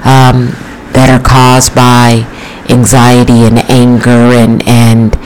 um, 0.06 0.56
that 0.94 1.10
are 1.10 1.24
caused 1.24 1.76
by 1.76 2.30
anxiety 2.70 3.44
and 3.44 3.60
anger 3.70 4.32
and, 4.32 4.66
and 4.68 5.18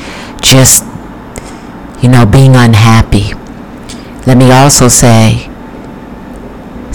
just, 0.42 0.84
you 2.02 2.10
know, 2.10 2.26
being 2.26 2.56
unhappy. 2.56 3.34
Let 4.26 4.38
me 4.38 4.52
also 4.52 4.88
say, 4.88 5.47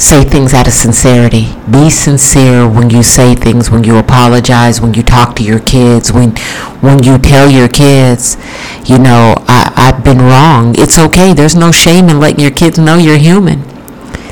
say 0.02 0.24
things 0.24 0.52
out 0.52 0.66
of 0.66 0.72
sincerity. 0.72 1.54
Be 1.70 1.88
sincere 1.88 2.68
when 2.68 2.90
you 2.90 3.02
say 3.02 3.34
things, 3.34 3.70
when 3.70 3.84
you 3.84 3.96
apologize, 3.96 4.80
when 4.80 4.94
you 4.94 5.02
talk 5.02 5.36
to 5.36 5.44
your 5.44 5.60
kids, 5.60 6.12
when 6.12 6.36
when 6.80 7.02
you 7.02 7.16
tell 7.18 7.48
your 7.48 7.68
kids, 7.68 8.36
you 8.84 8.98
know, 8.98 9.34
I, 9.46 9.72
I've 9.76 10.04
been 10.04 10.18
wrong. 10.18 10.74
It's 10.76 10.98
okay. 10.98 11.32
There's 11.32 11.54
no 11.54 11.70
shame 11.70 12.08
in 12.08 12.18
letting 12.18 12.40
your 12.40 12.50
kids 12.50 12.78
know 12.78 12.96
you're 12.96 13.16
human. 13.16 13.62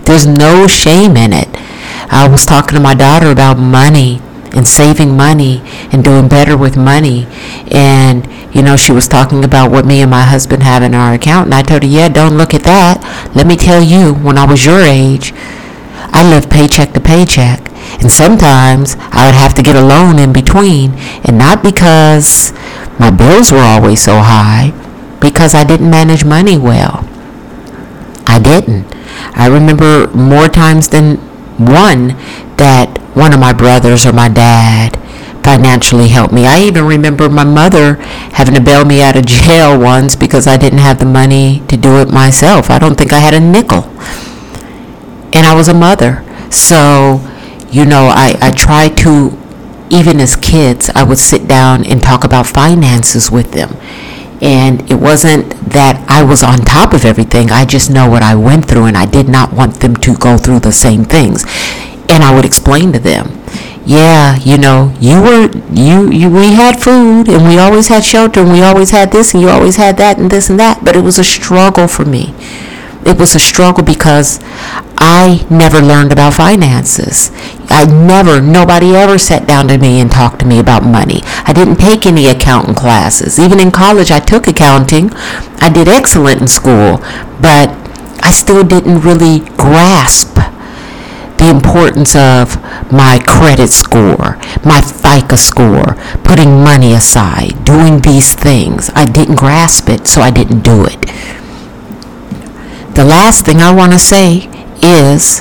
There's 0.05 0.27
no 0.27 0.67
shame 0.67 1.17
in 1.17 1.33
it. 1.33 1.49
I 2.13 2.29
was 2.29 2.45
talking 2.45 2.75
to 2.75 2.83
my 2.83 2.95
daughter 2.95 3.31
about 3.31 3.57
money 3.59 4.21
and 4.53 4.67
saving 4.67 5.17
money 5.17 5.63
and 5.93 6.03
doing 6.03 6.29
better 6.29 6.57
with 6.57 6.77
money. 6.77 7.27
And, 7.71 8.27
you 8.53 8.63
know, 8.63 8.77
she 8.77 8.91
was 8.91 9.07
talking 9.07 9.45
about 9.45 9.71
what 9.71 9.87
me 9.87 10.01
and 10.03 10.11
my 10.11 10.25
husband 10.25 10.65
have 10.65 10.83
in 10.83 10.95
our 10.95 11.15
account. 11.15 11.47
And 11.47 11.55
I 11.55 11.63
told 11.63 11.85
her, 11.85 11.89
yeah, 11.89 12.09
don't 12.09 12.37
look 12.37 12.53
at 12.53 12.65
that. 12.65 13.31
Let 13.37 13.47
me 13.47 13.57
tell 13.57 13.81
you, 13.81 14.13
when 14.15 14.37
I 14.37 14.45
was 14.45 14.65
your 14.67 14.81
age, 14.81 15.33
I 16.13 16.29
lived 16.29 16.51
paycheck 16.51 16.93
to 16.95 17.01
paycheck. 17.01 17.71
And 18.01 18.11
sometimes 18.11 18.97
I 19.11 19.27
would 19.27 19.35
have 19.35 19.55
to 19.55 19.63
get 19.63 19.77
a 19.77 19.83
loan 19.83 20.19
in 20.19 20.33
between. 20.33 20.93
And 21.25 21.39
not 21.39 21.63
because 21.63 22.53
my 22.99 23.11
bills 23.11 23.53
were 23.53 23.59
always 23.59 24.03
so 24.03 24.19
high, 24.19 24.73
because 25.21 25.55
I 25.55 25.65
didn't 25.65 25.91
manage 25.91 26.25
money 26.25 26.57
well. 26.57 27.07
I 28.27 28.39
didn't. 28.39 28.87
I 29.35 29.47
remember 29.47 30.09
more 30.15 30.49
times 30.49 30.89
than 30.89 31.17
one 31.59 32.17
that 32.57 32.99
one 33.15 33.33
of 33.33 33.41
my 33.41 33.53
brothers 33.53 34.07
or 34.07 34.13
my 34.13 34.29
dad 34.29 34.97
financially 35.43 36.09
helped 36.09 36.33
me. 36.33 36.47
I 36.47 36.61
even 36.61 36.85
remember 36.85 37.29
my 37.29 37.45
mother 37.45 37.95
having 38.35 38.55
to 38.55 38.61
bail 38.61 38.85
me 38.85 39.03
out 39.03 39.17
of 39.17 39.27
jail 39.27 39.79
once 39.79 40.15
because 40.15 40.47
I 40.47 40.57
didn't 40.57 40.79
have 40.79 40.99
the 40.99 41.07
money 41.07 41.63
to 41.69 41.77
do 41.77 41.99
it 42.01 42.11
myself. 42.11 42.71
I 42.71 42.79
don't 42.79 42.97
think 42.97 43.13
I 43.13 43.19
had 43.19 43.35
a 43.35 43.41
nickel. 43.41 43.83
And 45.33 45.47
I 45.47 45.55
was 45.55 45.69
a 45.69 45.75
mother. 45.75 46.25
So, 46.51 47.21
you 47.71 47.85
know, 47.85 48.09
I, 48.13 48.37
I 48.41 48.51
try 48.51 48.89
to, 48.89 49.39
even 49.91 50.21
as 50.21 50.37
kids, 50.37 50.91
I 50.91 51.03
would 51.03 51.19
sit 51.19 51.47
down 51.47 51.85
and 51.85 52.03
talk 52.03 52.25
about 52.25 52.47
finances 52.47 53.31
with 53.31 53.53
them. 53.53 53.77
And 54.43 54.91
it 54.91 54.97
wasn't 54.97 55.51
that 55.71 56.05
I 56.09 56.23
was 56.23 56.43
on 56.43 56.61
top 56.61 56.95
of 56.95 57.05
everything. 57.05 57.51
I 57.51 57.65
just 57.67 57.91
know 57.91 58.09
what 58.09 58.23
I 58.23 58.35
went 58.35 58.67
through 58.67 58.87
and 58.87 58.97
I 58.97 59.05
did 59.05 59.29
not 59.29 59.53
want 59.53 59.81
them 59.81 59.95
to 59.97 60.17
go 60.17 60.39
through 60.39 60.61
the 60.61 60.73
same 60.73 61.05
things 61.05 61.45
and 62.11 62.25
I 62.25 62.35
would 62.35 62.45
explain 62.45 62.93
to 62.93 62.99
them, 62.99 63.41
yeah, 63.87 64.37
you 64.39 64.59
know, 64.59 64.95
you 65.01 65.23
were 65.23 65.51
you, 65.73 66.11
you 66.11 66.29
we 66.29 66.53
had 66.53 66.81
food 66.81 67.29
and 67.29 67.47
we 67.47 67.59
always 67.59 67.89
had 67.89 68.05
shelter 68.05 68.41
and 68.41 68.53
we 68.53 68.63
always 68.63 68.91
had 68.91 69.13
this 69.13 69.33
and 69.33 69.43
you 69.43 69.49
always 69.49 69.77
had 69.77 69.97
that 69.99 70.19
and 70.19 70.31
this 70.31 70.51
and 70.51 70.59
that, 70.59 70.85
but 70.85 70.97
it 70.97 71.05
was 71.05 71.19
a 71.19 71.25
struggle 71.25 71.87
for 71.89 72.05
me. 72.05 72.35
It 73.07 73.17
was 73.19 73.35
a 73.35 73.39
struggle 73.39 73.85
because 73.85 74.41
I 75.03 75.47
never 75.49 75.81
learned 75.81 76.13
about 76.13 76.35
finances. 76.35 77.31
I 77.71 77.87
never, 77.87 78.43
nobody 78.43 78.95
ever 78.95 79.17
sat 79.17 79.49
down 79.49 79.69
to 79.69 79.79
me 79.79 79.99
and 79.99 80.11
talked 80.11 80.41
to 80.41 80.47
me 80.47 80.59
about 80.59 80.85
money. 80.85 81.21
I 81.47 81.55
didn't 81.55 81.77
take 81.77 82.05
any 82.05 82.27
accounting 82.27 82.75
classes. 82.75 83.39
Even 83.39 83.61
in 83.61 83.71
college, 83.71 84.11
I 84.11 84.21
took 84.21 84.47
accounting. 84.47 85.11
I 85.61 85.71
did 85.73 85.89
excellent 85.89 86.43
in 86.43 86.49
school, 86.49 86.99
but 87.41 87.71
I 88.23 88.31
still 88.31 88.63
didn't 88.63 89.01
really 89.01 89.41
grasp 89.57 90.37
the 91.39 91.49
importance 91.49 92.15
of 92.15 92.61
my 92.93 93.19
credit 93.27 93.71
score, 93.71 94.37
my 94.63 94.83
FICO 94.83 95.37
score, 95.37 95.95
putting 96.23 96.63
money 96.63 96.93
aside, 96.93 97.65
doing 97.65 98.01
these 98.01 98.35
things. 98.35 98.91
I 98.95 99.07
didn't 99.07 99.37
grasp 99.37 99.89
it, 99.89 100.07
so 100.07 100.21
I 100.21 100.31
didn't 100.31 100.61
do 100.61 100.85
it. 100.85 101.01
The 102.95 103.05
last 103.07 103.47
thing 103.47 103.63
I 103.63 103.73
want 103.73 103.93
to 103.93 103.99
say 103.99 104.50
is, 104.83 105.41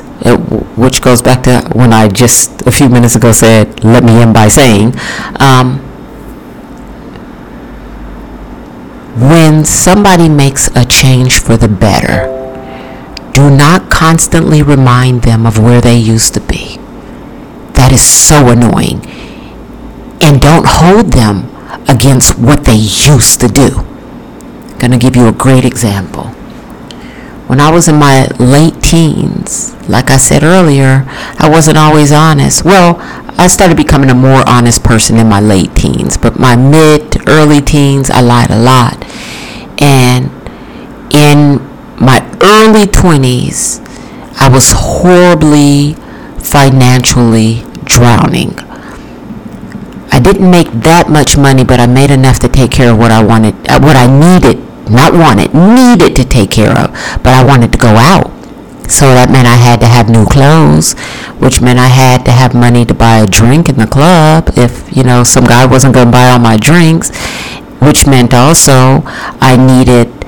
which 0.75 1.01
goes 1.01 1.21
back 1.21 1.43
to 1.43 1.61
when 1.73 1.93
I 1.93 2.07
just 2.07 2.65
a 2.67 2.71
few 2.71 2.89
minutes 2.89 3.15
ago 3.15 3.31
said, 3.31 3.83
let 3.83 4.03
me 4.03 4.13
end 4.13 4.33
by 4.33 4.47
saying, 4.47 4.93
um, 5.39 5.79
when 9.19 9.65
somebody 9.65 10.29
makes 10.29 10.67
a 10.75 10.85
change 10.85 11.39
for 11.39 11.57
the 11.57 11.67
better, 11.67 12.27
do 13.33 13.49
not 13.49 13.89
constantly 13.89 14.61
remind 14.61 15.23
them 15.23 15.45
of 15.45 15.59
where 15.59 15.81
they 15.81 15.97
used 15.97 16.33
to 16.35 16.41
be. 16.41 16.77
That 17.73 17.91
is 17.91 18.01
so 18.01 18.49
annoying. 18.49 19.05
And 20.21 20.41
don't 20.41 20.65
hold 20.67 21.13
them 21.13 21.49
against 21.87 22.37
what 22.37 22.65
they 22.65 22.75
used 22.75 23.39
to 23.41 23.47
do. 23.47 23.69
Going 24.79 24.91
to 24.91 24.97
give 24.97 25.15
you 25.15 25.27
a 25.27 25.33
great 25.33 25.65
example. 25.65 26.33
When 27.49 27.59
I 27.59 27.71
was 27.71 27.87
in 27.87 27.95
my 27.95 28.27
late 28.37 28.79
teens, 28.83 29.73
like 29.89 30.11
I 30.11 30.17
said 30.17 30.43
earlier, 30.43 31.03
I 31.39 31.49
wasn't 31.49 31.79
always 31.79 32.11
honest. 32.11 32.63
Well, 32.63 32.97
I 33.39 33.47
started 33.47 33.75
becoming 33.75 34.11
a 34.11 34.13
more 34.13 34.47
honest 34.47 34.83
person 34.83 35.17
in 35.17 35.27
my 35.27 35.39
late 35.39 35.75
teens, 35.75 36.15
but 36.15 36.37
my 36.37 36.55
mid 36.55 37.11
to 37.13 37.23
early 37.27 37.59
teens, 37.59 38.11
I 38.11 38.21
lied 38.21 38.51
a 38.51 38.59
lot. 38.61 39.03
And 39.81 40.29
in 41.11 41.57
my 41.99 42.21
early 42.43 42.85
20s, 42.85 43.81
I 44.39 44.47
was 44.47 44.71
horribly 44.75 45.95
financially 46.37 47.63
drowning. 47.83 48.59
I 50.11 50.19
didn't 50.21 50.51
make 50.51 50.69
that 50.83 51.09
much 51.09 51.35
money, 51.35 51.63
but 51.63 51.79
I 51.79 51.87
made 51.87 52.11
enough 52.11 52.37
to 52.41 52.47
take 52.47 52.69
care 52.69 52.91
of 52.91 52.99
what 52.99 53.09
I 53.09 53.23
wanted, 53.23 53.55
uh, 53.67 53.79
what 53.79 53.95
I 53.95 54.05
needed, 54.05 54.68
not 54.89 55.13
wanted, 55.13 55.53
needed 55.53 56.15
to 56.15 56.25
take 56.25 56.51
care 56.51 56.71
of, 56.71 56.91
but 57.23 57.33
I 57.33 57.43
wanted 57.43 57.71
to 57.73 57.77
go 57.77 57.95
out. 57.95 58.31
So 58.89 59.13
that 59.13 59.29
meant 59.29 59.47
I 59.47 59.55
had 59.55 59.79
to 59.81 59.87
have 59.87 60.09
new 60.09 60.25
clothes, 60.25 60.97
which 61.37 61.61
meant 61.61 61.77
I 61.77 61.87
had 61.87 62.25
to 62.25 62.31
have 62.31 62.55
money 62.55 62.85
to 62.85 62.93
buy 62.93 63.19
a 63.19 63.27
drink 63.27 63.69
in 63.69 63.77
the 63.77 63.85
club 63.85 64.49
if, 64.57 64.89
you 64.95 65.03
know, 65.03 65.23
some 65.23 65.45
guy 65.45 65.65
wasn't 65.65 65.93
going 65.93 66.07
to 66.07 66.11
buy 66.11 66.29
all 66.29 66.39
my 66.39 66.57
drinks, 66.57 67.15
which 67.79 68.07
meant 68.07 68.33
also 68.33 69.03
I 69.39 69.55
needed 69.55 70.19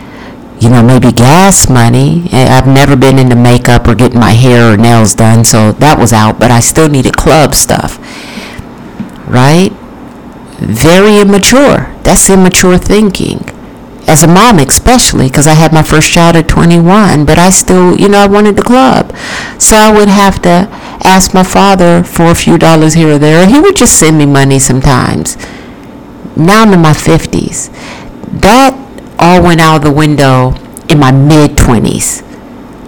you 0.61 0.69
know, 0.69 0.83
maybe 0.83 1.11
gas 1.11 1.67
money. 1.67 2.29
Eh, 2.31 2.47
I've 2.47 2.67
never 2.67 2.95
been 2.95 3.17
into 3.17 3.35
makeup 3.35 3.87
or 3.87 3.95
getting 3.95 4.19
my 4.19 4.33
hair 4.33 4.71
or 4.71 4.77
nails 4.77 5.15
done, 5.15 5.43
so 5.43 5.71
that 5.71 5.97
was 5.97 6.13
out, 6.13 6.39
but 6.39 6.51
I 6.51 6.59
still 6.59 6.87
needed 6.87 7.17
club 7.17 7.55
stuff. 7.55 7.97
Right? 9.27 9.71
Very 10.59 11.17
immature. 11.19 11.91
That's 12.03 12.29
immature 12.29 12.77
thinking. 12.77 13.50
As 14.11 14.23
a 14.23 14.27
mom, 14.27 14.59
especially, 14.59 15.27
because 15.29 15.47
I 15.47 15.53
had 15.53 15.71
my 15.71 15.83
first 15.83 16.11
child 16.11 16.35
at 16.35 16.49
21, 16.49 17.23
but 17.23 17.39
I 17.39 17.49
still, 17.49 17.97
you 17.97 18.09
know, 18.09 18.17
I 18.17 18.27
wanted 18.27 18.57
the 18.57 18.61
club. 18.61 19.15
So 19.57 19.77
I 19.77 19.89
would 19.89 20.09
have 20.09 20.41
to 20.41 20.67
ask 21.05 21.33
my 21.33 21.43
father 21.43 22.03
for 22.03 22.25
a 22.29 22.35
few 22.35 22.57
dollars 22.57 22.93
here 22.93 23.15
or 23.15 23.17
there, 23.17 23.47
he 23.47 23.61
would 23.61 23.77
just 23.77 23.97
send 23.97 24.17
me 24.17 24.25
money 24.25 24.59
sometimes. 24.59 25.37
Now 26.35 26.63
I'm 26.63 26.73
in 26.73 26.81
my 26.81 26.91
50s. 26.91 27.71
That 28.41 28.75
all 29.17 29.41
went 29.41 29.61
out 29.61 29.77
of 29.77 29.83
the 29.83 29.93
window 29.93 30.55
in 30.89 30.99
my 30.99 31.13
mid 31.13 31.51
20s. 31.51 32.21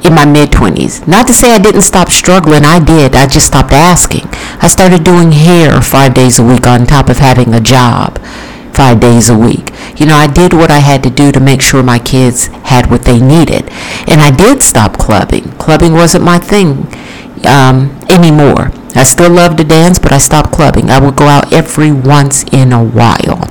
In 0.03 0.15
my 0.15 0.25
mid 0.25 0.49
20s. 0.49 1.07
Not 1.07 1.25
to 1.27 1.33
say 1.33 1.53
I 1.53 1.59
didn't 1.59 1.83
stop 1.83 2.09
struggling, 2.09 2.65
I 2.65 2.83
did. 2.83 3.15
I 3.15 3.27
just 3.27 3.47
stopped 3.47 3.71
asking. 3.71 4.27
I 4.61 4.67
started 4.67 5.05
doing 5.05 5.31
hair 5.31 5.81
five 5.81 6.13
days 6.13 6.37
a 6.37 6.43
week 6.43 6.67
on 6.67 6.85
top 6.85 7.07
of 7.07 7.19
having 7.19 7.53
a 7.53 7.61
job 7.61 8.19
five 8.73 8.99
days 8.99 9.29
a 9.29 9.37
week. 9.37 9.69
You 9.97 10.05
know, 10.05 10.15
I 10.15 10.27
did 10.27 10.53
what 10.53 10.71
I 10.71 10.79
had 10.79 11.03
to 11.03 11.09
do 11.09 11.31
to 11.31 11.39
make 11.39 11.61
sure 11.61 11.83
my 11.83 11.99
kids 11.99 12.47
had 12.47 12.89
what 12.89 13.03
they 13.03 13.19
needed. 13.19 13.69
And 14.07 14.21
I 14.21 14.31
did 14.35 14.63
stop 14.63 14.97
clubbing. 14.97 15.51
Clubbing 15.57 15.93
wasn't 15.93 16.23
my 16.23 16.39
thing 16.39 16.87
um, 17.45 17.97
anymore. 18.09 18.71
I 18.95 19.03
still 19.03 19.31
love 19.31 19.55
to 19.57 19.63
dance, 19.63 19.99
but 19.99 20.11
I 20.11 20.17
stopped 20.17 20.51
clubbing. 20.51 20.89
I 20.89 20.99
would 20.99 21.15
go 21.15 21.27
out 21.27 21.53
every 21.53 21.91
once 21.91 22.43
in 22.51 22.71
a 22.71 22.83
while 22.83 23.49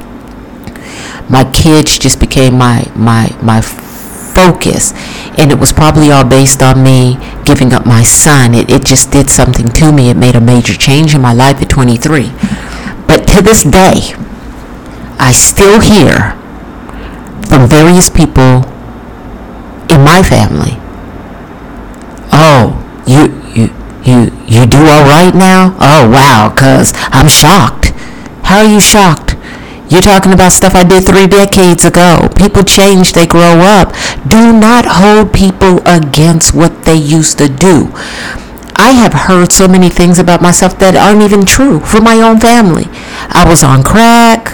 my 1.32 1.50
kids 1.50 1.98
just 1.98 2.20
became 2.20 2.56
my 2.58 2.85
my 2.94 3.35
my 3.42 3.61
focus 3.61 4.92
and 5.38 5.50
it 5.50 5.58
was 5.58 5.72
probably 5.72 6.11
all 6.11 6.24
based 6.24 6.62
on 6.62 6.82
me 6.82 7.16
giving 7.44 7.72
up 7.72 7.87
my 7.87 8.02
son 8.02 8.54
it, 8.54 8.70
it 8.70 8.85
just 8.85 9.11
did 9.11 9.30
something 9.30 9.68
to 9.68 9.92
me 9.92 10.11
it 10.11 10.16
made 10.16 10.37
a 10.37 10.40
major 10.40 10.74
change 10.74 11.14
in 11.14 11.20
my 11.20 11.32
life 11.32 11.61
at 11.62 11.68
23 11.70 12.30
but 13.06 13.26
to 13.26 13.40
this 13.42 13.62
day 13.62 14.14
i 15.22 15.30
still 15.32 15.80
hear 15.80 16.35
from 17.48 17.68
various 17.68 18.08
people 18.11 18.64
in 19.88 20.00
my 20.02 20.22
family 20.22 20.74
oh 22.32 22.74
you 23.06 23.30
you 23.54 23.66
you 24.02 24.18
you 24.46 24.66
do 24.66 24.78
all 24.78 25.04
right 25.04 25.35
now 25.35 25.76
oh 25.80 26.08
wow 26.11 26.52
cuz 26.54 26.92
i'm 27.18 27.28
shocked 27.28 27.92
how 28.48 28.58
are 28.58 28.70
you 28.74 28.80
shocked 28.80 29.37
you're 29.92 30.00
talking 30.00 30.32
about 30.32 30.52
stuff 30.52 30.74
I 30.74 30.85
did 30.85 31.04
three 31.04 31.26
decades 31.26 31.85
ago. 31.85 32.30
People 32.35 32.62
change, 32.62 33.12
they 33.12 33.26
grow 33.26 33.61
up. 33.61 33.92
Do 34.26 34.50
not 34.50 34.87
hold 34.88 35.35
people 35.35 35.82
against 35.85 36.54
what 36.54 36.87
they 36.87 36.94
used 36.96 37.37
to 37.37 37.48
do. 37.50 37.92
I 38.74 38.92
have 38.92 39.12
heard 39.12 39.52
so 39.52 39.68
many 39.68 39.90
things 39.90 40.18
about 40.18 40.40
myself 40.40 40.78
that 40.78 40.96
aren't 40.96 41.20
even 41.20 41.44
true 41.44 41.78
from 41.80 42.04
my 42.04 42.22
own 42.22 42.40
family. 42.40 42.87
I 43.28 43.44
was 43.46 43.62
on 43.62 43.82
crack. 43.82 44.52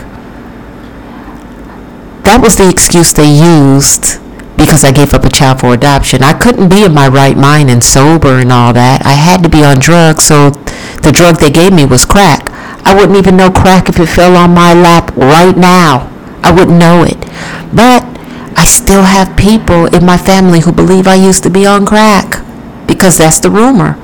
That 2.28 2.44
was 2.44 2.60
the 2.60 2.68
excuse 2.68 3.10
they 3.16 3.24
used 3.24 4.20
because 4.60 4.84
I 4.84 4.92
gave 4.92 5.14
up 5.14 5.24
a 5.24 5.30
child 5.30 5.60
for 5.60 5.72
adoption. 5.72 6.22
I 6.22 6.36
couldn't 6.36 6.68
be 6.68 6.84
in 6.84 6.92
my 6.92 7.08
right 7.08 7.38
mind 7.38 7.70
and 7.70 7.82
sober 7.82 8.36
and 8.36 8.52
all 8.52 8.74
that. 8.74 9.00
I 9.06 9.16
had 9.16 9.42
to 9.44 9.48
be 9.48 9.64
on 9.64 9.80
drugs, 9.80 10.24
so 10.24 10.50
the 11.00 11.08
drug 11.10 11.40
they 11.40 11.48
gave 11.48 11.72
me 11.72 11.86
was 11.86 12.04
crack. 12.04 12.44
I 12.84 12.92
wouldn't 12.92 13.16
even 13.16 13.38
know 13.38 13.48
crack 13.50 13.88
if 13.88 13.98
it 13.98 14.12
fell 14.12 14.36
on 14.36 14.52
my 14.52 14.74
lap 14.74 15.16
right 15.16 15.56
now. 15.56 16.12
I 16.44 16.52
wouldn't 16.52 16.76
know 16.76 17.02
it. 17.02 17.16
But 17.72 18.04
I 18.60 18.66
still 18.68 19.08
have 19.08 19.34
people 19.34 19.86
in 19.86 20.04
my 20.04 20.18
family 20.18 20.60
who 20.60 20.70
believe 20.70 21.08
I 21.08 21.14
used 21.14 21.44
to 21.44 21.50
be 21.50 21.64
on 21.64 21.86
crack 21.86 22.44
because 22.86 23.16
that's 23.16 23.40
the 23.40 23.48
rumor. 23.48 23.96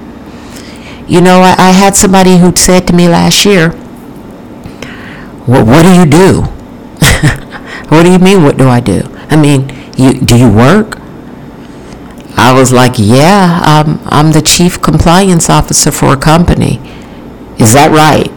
You 1.06 1.20
know, 1.20 1.44
I, 1.44 1.56
I 1.58 1.70
had 1.72 1.94
somebody 1.94 2.38
who 2.38 2.56
said 2.56 2.86
to 2.86 2.94
me 2.94 3.06
last 3.06 3.44
year, 3.44 3.68
well, 5.46 5.66
what 5.66 5.84
do 5.84 5.92
you 5.92 6.06
do? 6.08 6.48
what 7.88 8.02
do 8.04 8.12
you 8.12 8.18
mean, 8.18 8.42
what 8.42 8.56
do 8.56 8.68
I 8.68 8.80
do? 8.80 9.02
I 9.30 9.36
mean, 9.36 9.68
you, 9.96 10.12
do 10.20 10.36
you 10.36 10.52
work? 10.52 10.98
I 12.36 12.52
was 12.52 12.72
like, 12.72 12.94
yeah, 12.96 13.62
um, 13.64 14.00
I'm 14.06 14.32
the 14.32 14.42
chief 14.42 14.82
compliance 14.82 15.48
officer 15.48 15.90
for 15.90 16.12
a 16.12 16.16
company. 16.16 16.80
Is 17.58 17.72
that 17.74 17.90
right? 17.90 18.30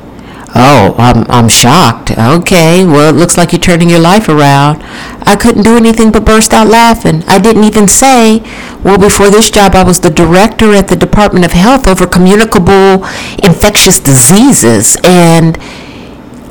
Oh, 0.60 0.96
I'm, 0.98 1.30
I'm 1.30 1.50
shocked. 1.50 2.12
Okay, 2.12 2.86
well, 2.86 3.14
it 3.14 3.18
looks 3.18 3.38
like 3.38 3.52
you're 3.52 3.60
turning 3.60 3.90
your 3.90 4.00
life 4.00 4.30
around. 4.30 4.82
I 5.22 5.36
couldn't 5.36 5.64
do 5.64 5.76
anything 5.76 6.12
but 6.12 6.26
burst 6.26 6.54
out 6.54 6.68
laughing. 6.68 7.24
I 7.28 7.38
didn't 7.38 7.64
even 7.64 7.88
say, 7.88 8.40
well, 8.84 8.98
before 8.98 9.30
this 9.30 9.52
job, 9.52 9.76
I 9.76 9.84
was 9.84 10.00
the 10.00 10.10
director 10.10 10.74
at 10.74 10.88
the 10.88 10.96
Department 10.96 11.46
of 11.46 11.52
Health 11.52 11.88
over 11.88 12.08
communicable 12.08 13.06
infectious 13.44 14.00
diseases. 14.00 14.98
And 15.04 15.58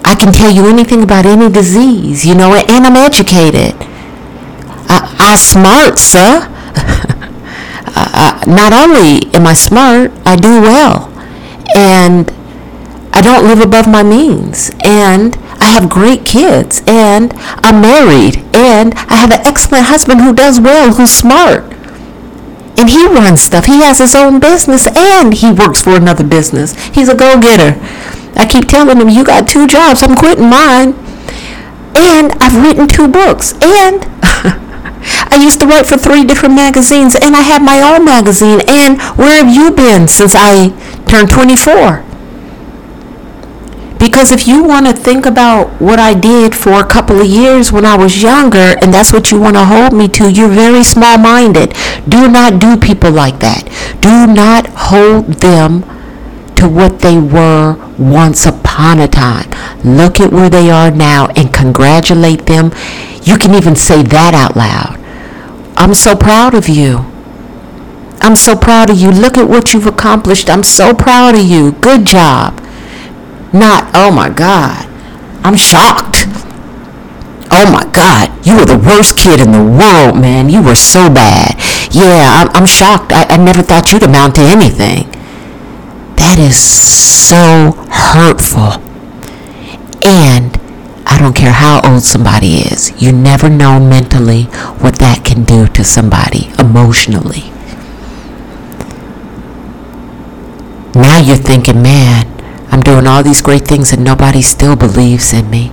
I 0.06 0.14
can 0.14 0.32
tell 0.32 0.50
you 0.52 0.68
anything 0.68 1.02
about 1.02 1.26
any 1.26 1.50
disease, 1.50 2.24
you 2.24 2.36
know, 2.36 2.54
and 2.54 2.86
I'm 2.86 2.94
educated. 2.94 3.74
I, 4.88 5.16
I 5.18 5.36
smart, 5.36 5.98
sir. 5.98 6.46
I, 7.98 8.44
not 8.46 8.72
only 8.72 9.26
am 9.34 9.48
I 9.48 9.52
smart, 9.54 10.12
I 10.24 10.36
do 10.36 10.62
well. 10.62 11.10
And 11.74 12.30
I 13.12 13.20
don't 13.20 13.48
live 13.48 13.60
above 13.60 13.88
my 13.88 14.04
means. 14.04 14.70
And 14.84 15.34
I 15.58 15.70
have 15.70 15.90
great 15.90 16.24
kids. 16.24 16.82
And 16.86 17.32
I'm 17.66 17.80
married. 17.80 18.36
And 18.54 18.94
I 18.94 19.16
have 19.16 19.32
an 19.32 19.44
excellent 19.44 19.86
husband 19.86 20.20
who 20.20 20.32
does 20.32 20.60
well, 20.60 20.94
who's 20.94 21.10
smart. 21.10 21.64
And 22.78 22.90
he 22.90 23.06
runs 23.06 23.40
stuff. 23.40 23.64
He 23.64 23.80
has 23.80 23.98
his 23.98 24.14
own 24.14 24.38
business 24.38 24.86
and 24.86 25.34
he 25.34 25.50
works 25.50 25.82
for 25.82 25.96
another 25.96 26.24
business. 26.24 26.76
He's 26.94 27.08
a 27.08 27.16
go-getter. 27.16 27.74
I 28.36 28.46
keep 28.46 28.68
telling 28.68 28.98
them, 28.98 29.08
you 29.08 29.24
got 29.24 29.48
two 29.48 29.66
jobs. 29.66 30.02
I'm 30.02 30.14
quitting 30.14 30.48
mine. 30.48 30.94
And 31.96 32.32
I've 32.40 32.54
written 32.62 32.86
two 32.86 33.08
books. 33.08 33.52
And 33.54 34.04
I 35.32 35.38
used 35.40 35.60
to 35.60 35.66
write 35.66 35.86
for 35.86 35.96
three 35.96 36.24
different 36.24 36.54
magazines 36.54 37.14
and 37.14 37.34
I 37.34 37.40
have 37.40 37.62
my 37.62 37.80
own 37.80 38.04
magazine. 38.04 38.60
And 38.68 39.00
where 39.16 39.42
have 39.42 39.54
you 39.54 39.70
been 39.70 40.08
since 40.08 40.34
I 40.36 40.68
turned 41.06 41.30
24? 41.30 42.04
Because 43.98 44.30
if 44.30 44.46
you 44.46 44.62
want 44.62 44.86
to 44.86 44.92
think 44.92 45.24
about 45.24 45.68
what 45.80 45.98
I 45.98 46.12
did 46.12 46.54
for 46.54 46.72
a 46.74 46.86
couple 46.86 47.20
of 47.20 47.26
years 47.26 47.72
when 47.72 47.86
I 47.86 47.96
was 47.96 48.22
younger, 48.22 48.76
and 48.82 48.92
that's 48.92 49.10
what 49.10 49.30
you 49.30 49.40
want 49.40 49.56
to 49.56 49.64
hold 49.64 49.94
me 49.94 50.06
to, 50.08 50.30
you're 50.30 50.50
very 50.50 50.84
small 50.84 51.16
minded. 51.16 51.72
Do 52.06 52.28
not 52.28 52.60
do 52.60 52.76
people 52.76 53.10
like 53.10 53.40
that. 53.40 53.64
Do 54.00 54.26
not 54.26 54.66
hold 54.74 55.40
them 55.40 55.95
what 56.68 57.00
they 57.00 57.18
were 57.18 57.76
once 57.98 58.46
upon 58.46 59.00
a 59.00 59.08
time. 59.08 59.50
Look 59.84 60.20
at 60.20 60.32
where 60.32 60.50
they 60.50 60.70
are 60.70 60.90
now 60.90 61.28
and 61.36 61.52
congratulate 61.52 62.46
them. 62.46 62.72
You 63.22 63.38
can 63.38 63.54
even 63.54 63.76
say 63.76 64.02
that 64.02 64.34
out 64.34 64.56
loud. 64.56 64.98
I'm 65.76 65.94
so 65.94 66.16
proud 66.16 66.54
of 66.54 66.68
you. 66.68 67.04
I'm 68.20 68.36
so 68.36 68.56
proud 68.56 68.90
of 68.90 68.96
you. 68.96 69.10
Look 69.10 69.36
at 69.36 69.48
what 69.48 69.72
you've 69.72 69.86
accomplished. 69.86 70.48
I'm 70.48 70.62
so 70.64 70.94
proud 70.94 71.34
of 71.34 71.44
you. 71.44 71.72
Good 71.72 72.06
job. 72.06 72.60
Not, 73.52 73.90
oh 73.94 74.10
my 74.10 74.28
God, 74.28 74.86
I'm 75.44 75.56
shocked. 75.56 76.26
Oh 77.50 77.70
my 77.72 77.88
God, 77.92 78.28
you 78.44 78.56
were 78.56 78.64
the 78.64 78.76
worst 78.76 79.16
kid 79.16 79.40
in 79.40 79.52
the 79.52 79.62
world, 79.62 80.20
man. 80.20 80.50
You 80.50 80.62
were 80.62 80.74
so 80.74 81.08
bad. 81.08 81.54
Yeah, 81.90 82.44
I'm, 82.44 82.48
I'm 82.54 82.66
shocked. 82.66 83.12
I, 83.12 83.24
I 83.30 83.36
never 83.36 83.62
thought 83.62 83.92
you'd 83.92 84.02
amount 84.02 84.34
to 84.34 84.42
anything. 84.42 85.08
That 86.16 86.38
is 86.38 86.56
so 86.56 87.72
hurtful. 87.90 88.82
And 90.02 90.56
I 91.06 91.18
don't 91.18 91.34
care 91.34 91.52
how 91.52 91.80
old 91.84 92.02
somebody 92.02 92.58
is, 92.58 92.92
you 93.00 93.12
never 93.12 93.48
know 93.48 93.80
mentally 93.80 94.44
what 94.82 94.96
that 94.96 95.24
can 95.24 95.44
do 95.44 95.66
to 95.68 95.84
somebody 95.84 96.50
emotionally. 96.58 97.50
Now 100.94 101.18
you're 101.18 101.36
thinking, 101.36 101.82
man, 101.82 102.26
I'm 102.70 102.80
doing 102.82 103.06
all 103.06 103.22
these 103.22 103.42
great 103.42 103.66
things 103.66 103.92
and 103.92 104.02
nobody 104.04 104.42
still 104.42 104.76
believes 104.76 105.32
in 105.32 105.48
me. 105.50 105.68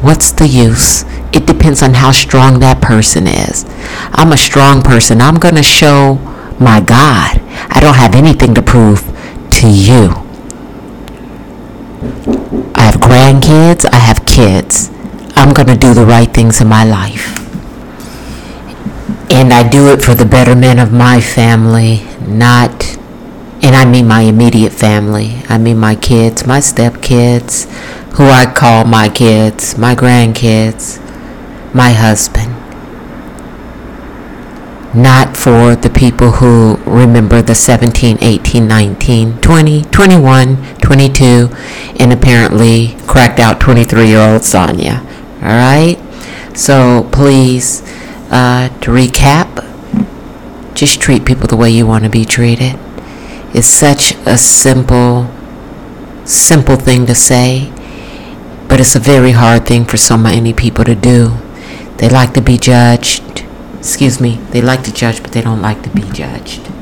What's 0.00 0.30
the 0.30 0.46
use? 0.46 1.04
It 1.32 1.46
depends 1.46 1.82
on 1.82 1.94
how 1.94 2.12
strong 2.12 2.60
that 2.60 2.80
person 2.80 3.26
is. 3.26 3.64
I'm 4.12 4.32
a 4.32 4.36
strong 4.36 4.82
person. 4.82 5.20
I'm 5.20 5.36
going 5.36 5.56
to 5.56 5.62
show 5.62 6.14
my 6.60 6.80
God. 6.80 7.40
I 7.68 7.78
don't 7.80 7.96
have 7.96 8.14
anything 8.14 8.54
to 8.54 8.62
prove 8.62 9.15
to 9.60 9.68
you. 9.68 10.08
I 12.74 12.82
have 12.82 12.96
grandkids. 13.00 13.86
I 13.90 13.96
have 13.96 14.26
kids. 14.26 14.90
I'm 15.34 15.54
going 15.54 15.68
to 15.68 15.76
do 15.76 15.94
the 15.94 16.04
right 16.04 16.32
things 16.32 16.60
in 16.60 16.68
my 16.68 16.84
life. 16.84 17.38
And 19.30 19.52
I 19.52 19.68
do 19.68 19.92
it 19.92 20.02
for 20.02 20.14
the 20.14 20.24
betterment 20.24 20.80
of 20.80 20.92
my 20.92 21.20
family, 21.20 22.06
not 22.26 22.96
and 23.62 23.74
I 23.74 23.84
mean 23.84 24.06
my 24.06 24.20
immediate 24.20 24.72
family. 24.72 25.42
I 25.48 25.58
mean 25.58 25.78
my 25.78 25.96
kids, 25.96 26.46
my 26.46 26.58
stepkids, 26.58 27.64
who 28.16 28.24
I 28.24 28.46
call 28.46 28.84
my 28.84 29.08
kids, 29.08 29.76
my 29.76 29.94
grandkids, 29.94 31.00
my 31.74 31.92
husband. 31.92 32.55
Not 34.96 35.36
for 35.36 35.76
the 35.76 35.90
people 35.90 36.30
who 36.32 36.76
remember 36.86 37.42
the 37.42 37.54
17, 37.54 38.16
18, 38.22 38.66
19, 38.66 39.38
20, 39.42 39.82
21, 39.82 40.74
22, 40.78 41.50
and 42.00 42.12
apparently 42.12 42.96
cracked 43.06 43.38
out 43.38 43.60
23 43.60 44.08
year 44.08 44.20
old 44.20 44.42
Sonia. 44.42 45.02
All 45.42 45.48
right? 45.48 45.98
So 46.56 47.06
please, 47.12 47.82
uh, 48.30 48.70
to 48.80 48.90
recap, 48.90 49.62
just 50.74 50.98
treat 50.98 51.26
people 51.26 51.46
the 51.46 51.56
way 51.56 51.70
you 51.70 51.86
want 51.86 52.04
to 52.04 52.10
be 52.10 52.24
treated 52.24 52.78
It's 53.54 53.66
such 53.66 54.14
a 54.26 54.36
simple, 54.38 55.30
simple 56.24 56.76
thing 56.76 57.06
to 57.06 57.14
say, 57.14 57.70
but 58.68 58.80
it's 58.80 58.96
a 58.96 59.00
very 59.00 59.32
hard 59.32 59.66
thing 59.66 59.84
for 59.84 59.96
so 59.96 60.16
many 60.16 60.52
people 60.54 60.84
to 60.84 60.94
do. 60.94 61.36
They 61.98 62.08
like 62.08 62.32
to 62.34 62.40
be 62.42 62.58
judged. 62.58 63.35
Excuse 63.78 64.20
me, 64.20 64.36
they 64.50 64.60
like 64.60 64.82
to 64.84 64.92
judge, 64.92 65.22
but 65.22 65.32
they 65.32 65.42
don't 65.42 65.62
like 65.62 65.82
to 65.82 65.90
be 65.90 66.02
judged. 66.12 66.75